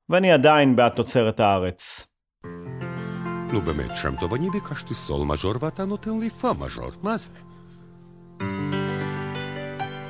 ואני 0.10 0.32
עדיין 0.32 0.76
בעד 0.76 0.92
תוצרת 0.92 1.40
הארץ. 1.40 2.08
נו 3.54 3.62
באמת, 3.62 3.92
שם 3.96 4.16
טוב, 4.20 4.34
אני 4.34 4.50
ביקשתי 4.50 4.94
סול 4.94 5.26
מז'ור 5.26 5.54
ואתה 5.60 5.86
נותן 5.86 6.20
לי 6.20 6.30
פה 6.30 6.54
מז'ור, 6.60 6.92
מה 7.04 7.18
זה? 7.18 7.32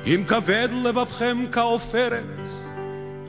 אם 0.06 0.22
כבד 0.28 0.68
לבבכם 0.84 1.44
כעופרת, 1.52 2.48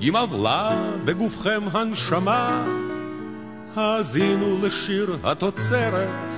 אם 0.02 0.16
עוולה 0.16 0.96
בגופכם 1.06 1.62
הנשמה, 1.72 2.68
האזינו 3.76 4.58
לשיר 4.66 5.18
התוצרת, 5.24 6.38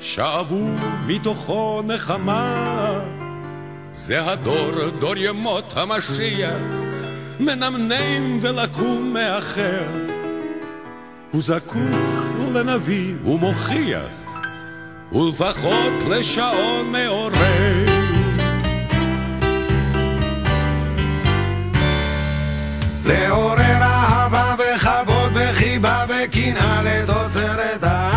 שאבו 0.00 0.66
מתוכו 1.06 1.82
נחמה. 1.86 2.85
זה 3.98 4.30
הדור, 4.30 4.90
דור 4.98 5.16
ימות 5.16 5.72
המשיח, 5.76 6.60
מנמנם 7.40 8.38
ולקום 8.40 9.12
מאחר. 9.12 9.82
הוא 11.32 11.42
זקוק 11.42 11.76
לנביא 12.54 13.14
ומוכיח, 13.24 14.00
ולפחות 15.12 16.02
לשעון 16.10 16.92
מעורר. 16.92 17.84
לעורר 23.04 23.82
אהבה 23.82 24.54
וכבוד 24.58 25.32
וחיבה 25.34 26.04
וקנאה 26.08 26.82
לתוצרת 26.82 27.82
הארץ 27.82 28.15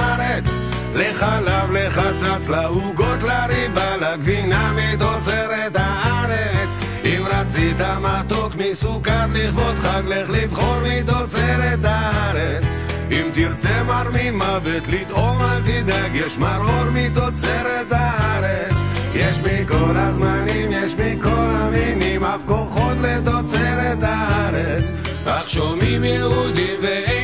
לחלב, 1.20 1.72
לחצץ, 1.72 2.50
לעוגות, 2.50 3.24
לריבה, 3.24 3.98
לגבינה 3.98 4.74
מתוצרת 4.74 5.76
הארץ. 5.76 6.70
אם 7.06 7.24
רצית 7.26 7.78
מתוק 8.02 8.56
מסוכר 8.56 9.26
לכבוד 9.34 9.80
חג, 9.80 10.02
לך 10.08 10.30
לבחור 10.30 10.76
מתוצרת 10.84 11.80
הארץ. 11.84 12.76
אם 13.12 13.30
תרצה 13.34 13.84
מר 13.84 14.04
ממוות 14.14 14.88
לטעום 14.88 15.42
אל 15.42 15.62
תדאג, 15.62 16.12
יש 16.14 16.38
מרור 16.38 16.92
מתוצרת 16.94 17.92
הארץ. 17.92 18.74
יש 19.14 19.40
מכל 19.40 19.94
הזמנים, 19.96 20.72
יש 20.72 20.96
מכל 20.96 21.50
המינים, 21.50 22.24
אף 22.24 22.42
כוחות 22.46 22.98
לתוצרת 23.02 23.98
הארץ. 24.02 24.94
אך 25.26 25.50
שומעים 25.50 26.04
יהודים 26.04 26.76
ואינם 26.82 27.19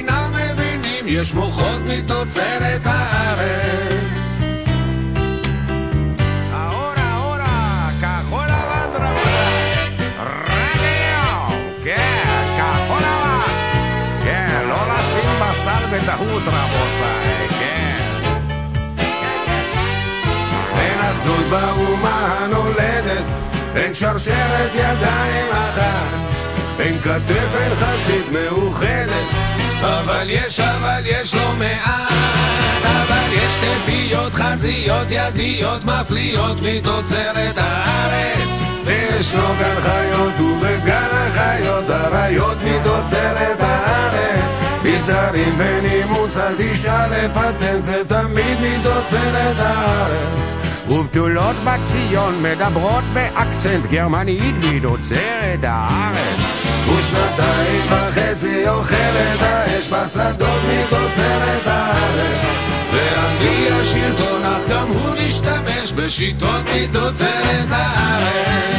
חיים 1.06 1.22
יש 1.22 1.34
מוחות 1.34 1.82
מתוצרת 1.88 2.82
הארץ. 2.86 4.42
האורה, 6.52 7.18
אורה, 7.18 7.90
כחול 8.02 8.46
לבן 8.46 9.04
רדיו, 10.20 11.58
כן, 11.84 12.58
כחול 12.58 13.02
לבן. 13.02 14.24
כן, 14.24 14.66
לא 14.68 14.76
לשים 14.76 15.30
בשר 15.42 15.88
בטעות 15.92 16.44
רבותיי, 16.48 17.48
כן. 17.60 18.22
אין 20.80 21.00
אחדות 21.00 21.46
באומה 21.50 22.38
הנולדת, 22.40 23.26
אין 23.76 23.94
שרשרת 23.94 24.72
ידיים 24.74 25.52
אחת. 25.52 26.26
אין 26.80 27.00
כתף, 27.00 27.56
אין 27.56 27.76
חזית 27.76 28.26
מאוחדת. 28.32 29.15
אבל 30.26 30.34
יש, 30.34 30.60
אבל 30.60 31.02
יש 31.06 31.34
לא 31.34 31.52
מעט, 31.60 32.86
אבל 32.86 33.34
יש 33.34 33.54
תפיות, 33.56 34.34
חזיות, 34.34 35.08
ידיות, 35.10 35.86
מפליאות 35.86 36.58
מתוצרת 36.62 37.58
הארץ. 37.58 38.64
וישנו 38.86 39.42
גן 39.60 39.82
חיות 39.82 40.40
ובגן 40.40 41.08
החיות, 41.12 41.90
אריות 41.90 42.58
מתוצרת 42.64 43.62
הארץ. 43.62 44.56
מסדרים 44.84 45.58
בנימוס, 45.58 46.38
אל 46.38 46.56
תשאל 46.58 47.10
לפטנט, 47.10 47.84
זה 47.84 48.06
תמיד 48.08 48.58
מתוצרת 48.62 49.60
הארץ. 49.60 50.54
ובתולות 50.88 51.56
בציון 51.64 52.44
מדברות 52.44 53.04
באקצנט 53.14 53.86
גרמנית 53.86 54.56
מתוצרת 54.62 55.64
הארץ. 55.64 56.65
ושנתיים 56.90 57.82
וחצי 57.90 58.70
אוכלת 58.70 59.42
האש 59.42 59.88
בשדות 59.88 60.62
מתוצרת 60.70 61.68
הארץ. 61.68 62.56
ואנגליה 62.94 63.86
שלטון, 63.86 64.46
אך 64.46 64.70
גם 64.70 64.88
הוא 64.88 65.16
משתמש 65.28 65.92
בשיטות 65.96 66.64
מתוצרת 66.76 67.72
הארץ. 67.72 68.76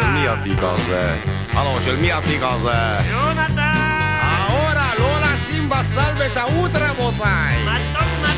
של 0.00 0.10
מי 0.10 0.28
התיק 0.28 0.58
הזה? 0.62 1.16
הלו, 1.52 1.82
של 1.84 1.96
מי 1.96 2.12
התיק 2.12 2.40
הזה? 2.42 2.72
האורה, 4.20 4.90
לא 4.98 5.16
לשים 5.20 5.68
בסל 5.68 6.14
בטעות 6.20 6.70
רבותיי. 6.74 7.64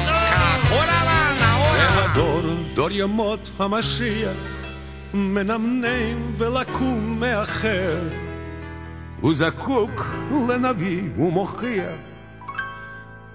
כחול 0.05 0.85
לבן, 0.85 1.35
זה 1.39 1.47
האורה. 1.47 2.05
הדור, 2.05 2.43
דור 2.77 2.91
ימות 2.91 3.51
המשיח, 3.59 4.37
מנמנם 5.15 6.33
ולקום 6.39 7.21
מאחר. 7.21 7.99
הוא 9.21 9.35
זקוק 9.35 10.17
לנביא 10.49 11.03
ומוכיח. 11.19 11.97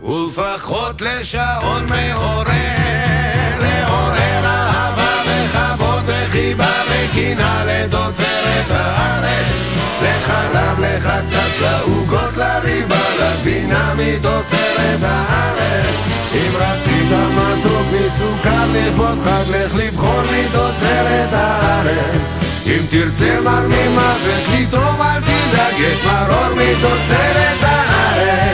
ולפחות 0.04 1.02
לשעון 1.02 1.86
מעורר, 1.86 3.58
לעורר 3.60 4.46
אהבה 4.46 5.22
וכבוד 5.26 6.04
וחיבה 6.06 6.74
וקנאה 6.90 7.66
לתוצרת 7.66 8.72
הארץ. 8.72 9.71
לחלב, 10.04 10.80
לחצץ, 10.80 11.62
לעוגות, 11.62 12.38
לריבה, 12.38 12.96
לגבינה 13.20 13.94
מתוצרת 13.98 15.04
הארץ. 15.04 15.96
אם 16.34 16.52
רצית 16.56 17.12
מתוק 17.12 17.88
מסוכר 17.92 18.66
לכבוד 18.74 19.20
חג, 19.20 19.44
לך 19.50 19.76
לבחור 19.76 20.22
מתוצרת 20.22 21.34
הארץ. 21.34 22.44
אם 22.66 22.82
תרצה 22.90 23.42
מר 23.42 23.68
ממוות, 23.68 24.44
לטעום 24.54 25.02
אל 25.02 25.22
תדאג, 25.22 25.80
יש 25.80 26.04
מרור 26.04 26.54
מתוצרת 26.56 27.64
הארץ. 27.64 28.52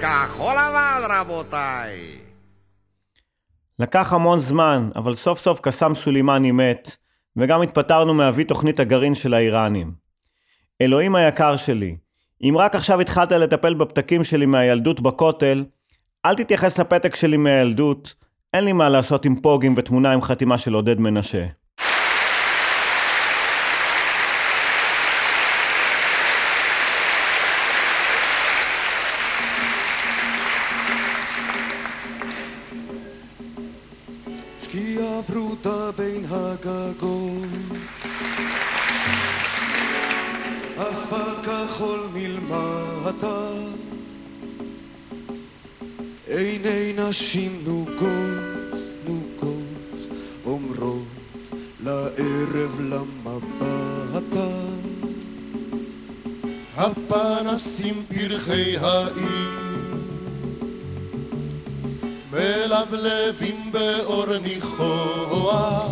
כחול 0.00 0.54
לבן 0.54 1.02
רבותיי, 1.10 2.25
לקח 3.78 4.12
המון 4.12 4.38
זמן, 4.38 4.90
אבל 4.96 5.14
סוף 5.14 5.38
סוף 5.38 5.60
קסאם 5.60 5.94
סולימני 5.94 6.52
מת, 6.52 6.96
וגם 7.36 7.62
התפטרנו 7.62 8.14
מאבי 8.14 8.44
תוכנית 8.44 8.80
הגרעין 8.80 9.14
של 9.14 9.34
האיראנים. 9.34 9.92
אלוהים 10.80 11.14
היקר 11.14 11.56
שלי, 11.56 11.96
אם 12.42 12.54
רק 12.58 12.74
עכשיו 12.74 13.00
התחלת 13.00 13.32
לטפל 13.32 13.74
בפתקים 13.74 14.24
שלי 14.24 14.46
מהילדות 14.46 15.00
בכותל, 15.00 15.64
אל 16.26 16.34
תתייחס 16.34 16.78
לפתק 16.78 17.14
שלי 17.16 17.36
מהילדות, 17.36 18.14
אין 18.54 18.64
לי 18.64 18.72
מה 18.72 18.88
לעשות 18.88 19.24
עם 19.24 19.40
פוגים 19.40 19.74
ותמונה 19.76 20.12
עם 20.12 20.22
חתימה 20.22 20.58
של 20.58 20.74
עודד 20.74 21.00
מנשה. 21.00 21.46
מלמטה 42.16 43.48
עיני 46.26 46.92
נשים 46.96 47.62
נוגות, 47.64 48.80
נוגות 49.06 50.06
אומרות 50.44 51.02
לערב 51.84 52.80
למבטה 52.80 54.48
הפנסים 56.76 58.02
פרחי 58.08 58.76
העיר 58.76 59.66
מלבלבים 62.32 63.72
באור 63.72 64.38
ניחוח 64.38 65.90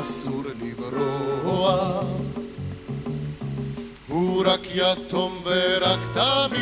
אסור 0.00 0.42
לברוח. 0.62 2.04
הוא 4.08 4.44
רק 4.46 4.60
יתום 4.74 5.42
ורק 5.44 5.98
תמים. 6.14 6.54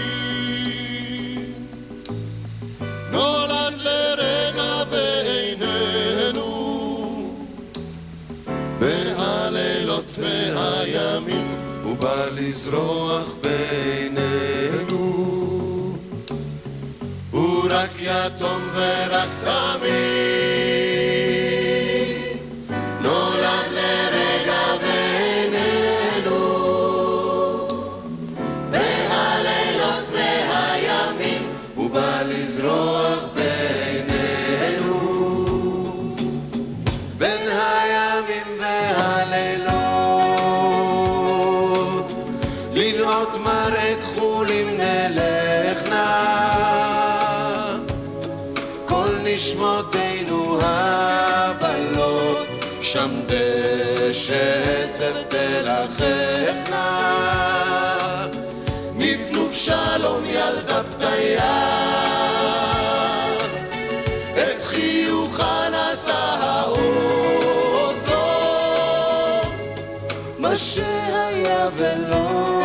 נולד 3.11 3.75
לרגע 3.77 4.85
ואיננו. 4.91 6.43
בין 8.79 9.07
הלילות 9.16 10.18
והימים 10.18 11.57
הוא 11.83 11.97
בא 11.97 12.27
לזרוח 12.35 13.35
בינינו 13.41 14.62
רק 17.83 17.91
יתום 18.01 18.68
ורק 18.74 19.28
תמים. 19.45 19.93
נולד 23.01 23.66
לרגע 23.70 24.62
ואיננו. 24.83 26.43
בין 28.70 29.11
הלילות 29.11 30.05
והימים 30.12 31.43
הוא 31.74 31.91
בא 31.91 32.22
לזרוח 32.22 33.01
דשא 54.23 54.83
עשב 54.83 55.14
תלחכנה 55.29 56.89
נפנוף 58.95 59.55
שלום 59.55 60.25
ילדה 60.25 60.83
פתיה. 60.83 61.79
את 64.35 64.62
חיוכה 64.62 65.68
נשא 65.70 66.12
האוטו. 66.41 67.03
מה 70.39 70.57
שהיה 70.57 71.68
ולא 71.77 72.62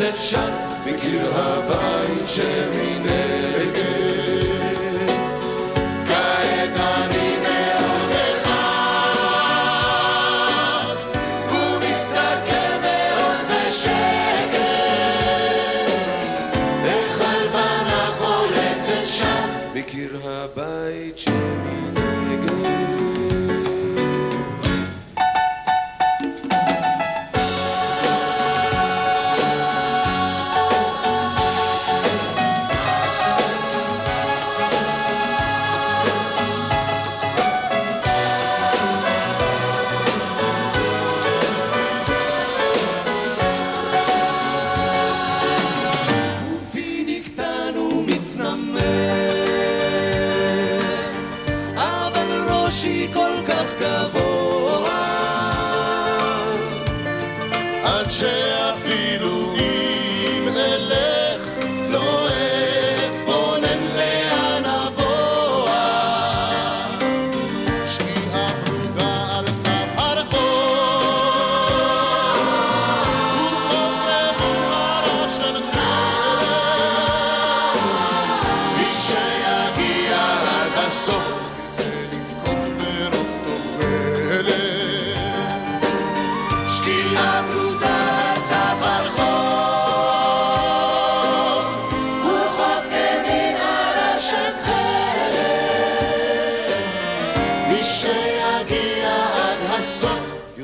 חולצת 0.00 0.16
שם 0.16 0.52
מקיר 0.86 1.30
הבית 1.34 2.28
שמנגד 2.28 3.74
כעת 3.74 4.09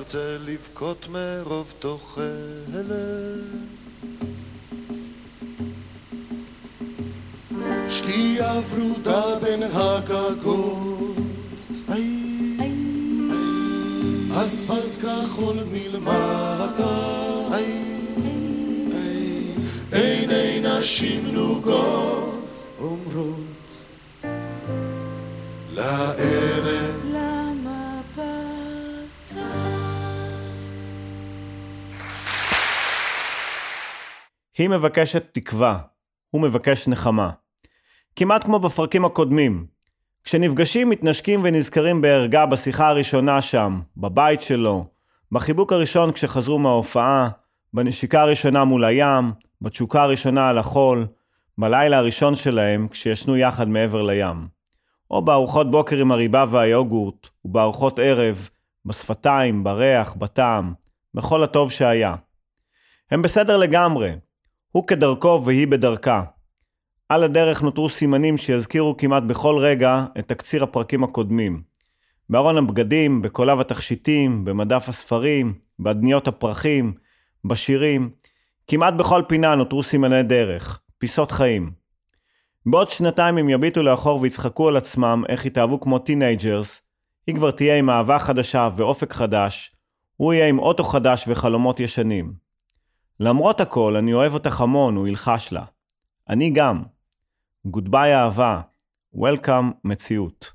ירצה 0.06 0.36
לבכות 0.40 1.08
מרוב 1.08 1.74
תוחלת. 1.78 2.22
שקיעה 7.88 8.60
ורודה 8.70 9.38
בין 9.42 9.62
הגגות. 9.62 11.16
אספלט 14.42 15.02
כחול 15.02 15.56
מלמטה. 15.72 17.48
עיני 19.92 20.60
נשים 20.62 21.26
נוגות. 21.32 22.34
אומרות 22.80 23.36
לערב 25.74 26.55
היא 34.58 34.68
מבקשת 34.68 35.24
תקווה, 35.32 35.78
הוא 36.30 36.42
מבקש 36.42 36.88
נחמה. 36.88 37.30
כמעט 38.16 38.44
כמו 38.44 38.58
בפרקים 38.58 39.04
הקודמים. 39.04 39.66
כשנפגשים, 40.24 40.90
מתנשקים 40.90 41.40
ונזכרים 41.44 42.00
בערגה 42.00 42.46
בשיחה 42.46 42.88
הראשונה 42.88 43.42
שם, 43.42 43.80
בבית 43.96 44.40
שלו, 44.40 44.86
בחיבוק 45.32 45.72
הראשון 45.72 46.12
כשחזרו 46.12 46.58
מההופעה, 46.58 47.28
בנשיקה 47.74 48.22
הראשונה 48.22 48.64
מול 48.64 48.84
הים, 48.84 49.32
בתשוקה 49.62 50.02
הראשונה 50.02 50.48
על 50.48 50.58
החול, 50.58 51.06
בלילה 51.58 51.98
הראשון 51.98 52.34
שלהם 52.34 52.88
כשישנו 52.88 53.36
יחד 53.36 53.68
מעבר 53.68 54.02
לים. 54.02 54.48
או 55.10 55.22
בארוחות 55.22 55.70
בוקר 55.70 55.96
עם 55.96 56.12
הריבה 56.12 56.44
והיוגורט, 56.50 57.28
ובארוחות 57.44 57.98
ערב, 57.98 58.48
בשפתיים, 58.84 59.64
בריח, 59.64 60.14
בטעם, 60.14 60.74
בכל 61.14 61.42
הטוב 61.42 61.70
שהיה. 61.70 62.14
הם 63.10 63.22
בסדר 63.22 63.56
לגמרי, 63.56 64.12
הוא 64.76 64.86
כדרכו 64.86 65.42
והיא 65.44 65.66
בדרכה. 65.66 66.22
על 67.08 67.24
הדרך 67.24 67.62
נותרו 67.62 67.88
סימנים 67.88 68.36
שיזכירו 68.36 68.96
כמעט 68.96 69.22
בכל 69.22 69.58
רגע 69.58 70.04
את 70.18 70.28
תקציר 70.28 70.62
הפרקים 70.62 71.04
הקודמים. 71.04 71.62
בארון 72.30 72.56
הבגדים, 72.56 73.22
בקולב 73.22 73.60
התכשיטים, 73.60 74.44
במדף 74.44 74.88
הספרים, 74.88 75.54
באדניות 75.78 76.28
הפרחים, 76.28 76.94
בשירים, 77.44 78.10
כמעט 78.66 78.94
בכל 78.94 79.22
פינה 79.28 79.54
נותרו 79.54 79.82
סימני 79.82 80.22
דרך, 80.22 80.80
פיסות 80.98 81.30
חיים. 81.30 81.72
בעוד 82.66 82.88
שנתיים 82.88 83.38
הם 83.38 83.48
יביטו 83.48 83.82
לאחור 83.82 84.20
ויצחקו 84.20 84.68
על 84.68 84.76
עצמם 84.76 85.22
איך 85.28 85.46
התאהבו 85.46 85.80
כמו 85.80 85.98
teenagers, 85.98 86.82
היא 87.26 87.34
כבר 87.34 87.50
תהיה 87.50 87.78
עם 87.78 87.90
אהבה 87.90 88.18
חדשה 88.18 88.68
ואופק 88.76 89.12
חדש, 89.12 89.76
הוא 90.16 90.32
יהיה 90.32 90.48
עם 90.48 90.58
אוטו 90.58 90.84
חדש 90.84 91.24
וחלומות 91.28 91.80
ישנים. 91.80 92.45
למרות 93.20 93.60
הכל, 93.60 93.96
אני 93.96 94.12
אוהב 94.12 94.34
אותך 94.34 94.60
המון, 94.60 94.96
הוא 94.96 95.08
ילחש 95.08 95.52
לה. 95.52 95.64
אני 96.28 96.50
גם. 96.50 96.82
goodbye 97.66 98.16
אהבה. 98.16 98.60
welcome 99.14 99.70
מציאות. 99.84 100.52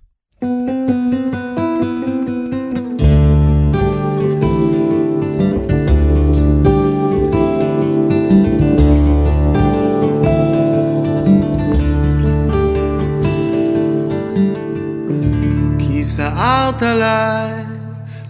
כי 15.79 16.03
סערת 16.03 16.81
עליי 16.81 17.63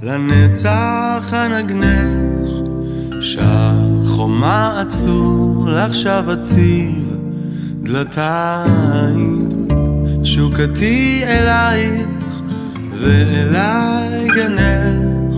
לנצח 0.02 1.30
הנגנך 1.34 2.50
שהחומה 4.42 4.82
עצור 4.82 5.70
לעכשיו 5.70 6.34
אציב 6.34 7.18
דלתיים? 7.84 9.50
תשוקתי 10.24 11.24
אלייך 11.26 12.08
ואליי 12.94 14.28
גנך 14.28 15.36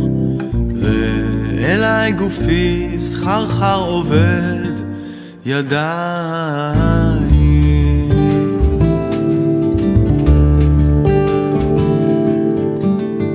ואליי 0.82 2.12
גופי 2.12 2.96
סחרחר 3.00 3.80
עובד 3.80 4.80
ידיים. 5.46 7.24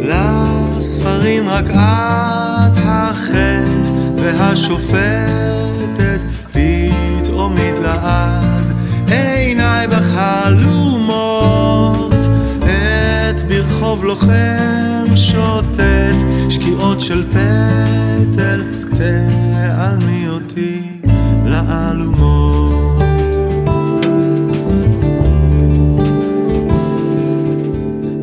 לספרים 0.00 1.48
רק 1.48 1.64
את 1.70 2.78
החטא 2.84 3.97
והשופטת 4.22 6.24
פתאום 6.52 7.54
מתלעד 7.54 8.72
עיניי 9.10 9.86
בחלומות 9.86 11.48
את 12.64 13.42
ברחוב 13.48 14.04
לוחם 14.04 15.16
שוטט 15.16 15.78
שקיעות 16.48 17.00
של 17.00 17.24
פטל 17.30 18.64
תעלמי 18.96 20.28
אותי 20.28 20.82
לאלומות. 21.46 23.02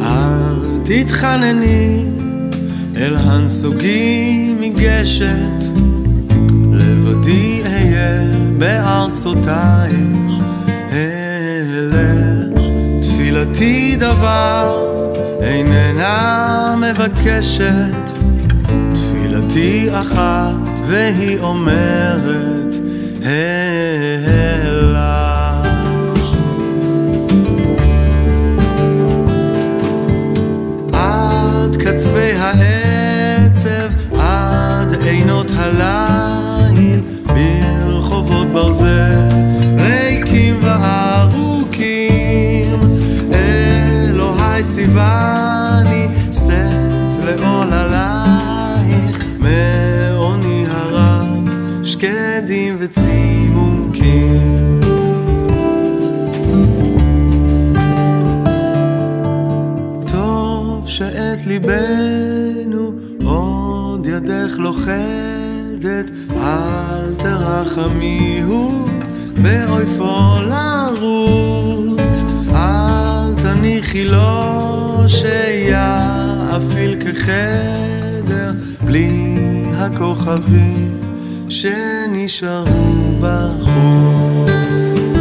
אל 0.01 0.79
תתחנני 0.83 2.05
אל 2.97 3.15
הנסוגים 3.15 4.61
מגשת 4.75 5.65
לבדי 6.71 7.61
אהיה 7.65 8.21
בארצותייך 8.57 10.31
אלך. 10.91 12.61
תפילתי 13.01 13.95
דבר 13.99 14.87
איננה 15.41 16.75
מבקשת. 16.77 18.11
תפילתי 18.93 19.89
אחת 19.91 20.79
והיא 20.87 21.39
אומרת 21.39 22.75
אלך. 23.23 24.45
קצווי 31.85 32.31
העצב, 32.31 33.84
עד 35.15 35.21
עינות 35.21 35.51
הליל, 35.55 37.01
ברחובות 37.25 38.47
ברזל, 38.47 39.29
ריקים 39.77 40.59
וארוכים. 40.61 41.95
אלוהי 43.33 44.63
ציווני, 44.63 46.07
שאת 46.31 47.23
לעול 47.23 47.73
עלייך, 47.73 49.25
מעוני 49.39 50.65
הרב, 50.69 51.49
שקדים 51.83 52.75
וצימוקים. 52.79 54.79
טוב 60.07 60.87
שאת 60.87 61.47
עוד 61.47 62.34
ידך 64.15 64.55
לוכדת, 64.57 66.11
אל 66.37 67.15
תרחמיהו 67.17 68.85
באויפו 69.41 70.35
לרוץ, 70.41 72.25
אל 72.53 73.33
תניחי 73.41 74.05
לו 74.05 75.03
שיאפיל 75.07 76.97
כחדר 76.99 78.51
בלי 78.85 79.25
הכוכבים 79.77 81.01
שנשארו 81.49 83.19
בחוץ. 83.21 85.14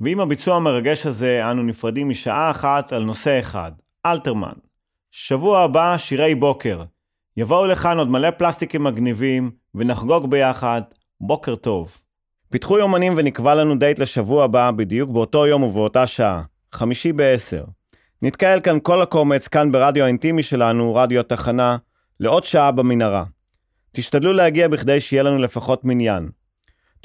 ועם 0.00 0.20
הביצוע 0.20 0.56
המרגש 0.56 1.06
הזה 1.06 1.50
אנו 1.50 1.62
נפרדים 1.62 2.08
משעה 2.08 2.50
אחת 2.50 2.92
על 2.92 3.04
נושא 3.04 3.40
אחד, 3.40 3.72
אלתרמן. 4.06 4.52
שבוע 5.10 5.60
הבא 5.60 5.96
שירי 5.96 6.34
בוקר. 6.34 6.82
יבואו 7.36 7.66
לכאן 7.66 7.98
עוד 7.98 8.08
מלא 8.08 8.30
פלסטיקים 8.30 8.84
מגניבים 8.84 9.50
ונחגוג 9.74 10.30
ביחד. 10.30 10.82
בוקר 11.20 11.54
טוב. 11.54 12.00
פיתחו 12.50 12.78
יומנים 12.78 13.14
ונקבע 13.16 13.54
לנו 13.54 13.78
דייט 13.78 13.98
לשבוע 13.98 14.44
הבא 14.44 14.70
בדיוק 14.70 15.10
באותו 15.10 15.46
יום 15.46 15.62
ובאותה 15.62 16.06
שעה, 16.06 16.42
חמישי 16.72 17.12
בעשר. 17.12 17.64
נתקהל 18.22 18.60
כאן 18.60 18.78
כל 18.82 19.02
הקומץ 19.02 19.48
כאן 19.48 19.72
ברדיו 19.72 20.04
האינטימי 20.04 20.42
שלנו, 20.42 20.94
רדיו 20.94 21.20
התחנה, 21.20 21.76
לעוד 22.20 22.44
שעה 22.44 22.72
במנהרה. 22.72 23.24
תשתדלו 23.92 24.32
להגיע 24.32 24.68
בכדי 24.68 25.00
שיהיה 25.00 25.22
לנו 25.22 25.38
לפחות 25.38 25.84
מניין. 25.84 26.28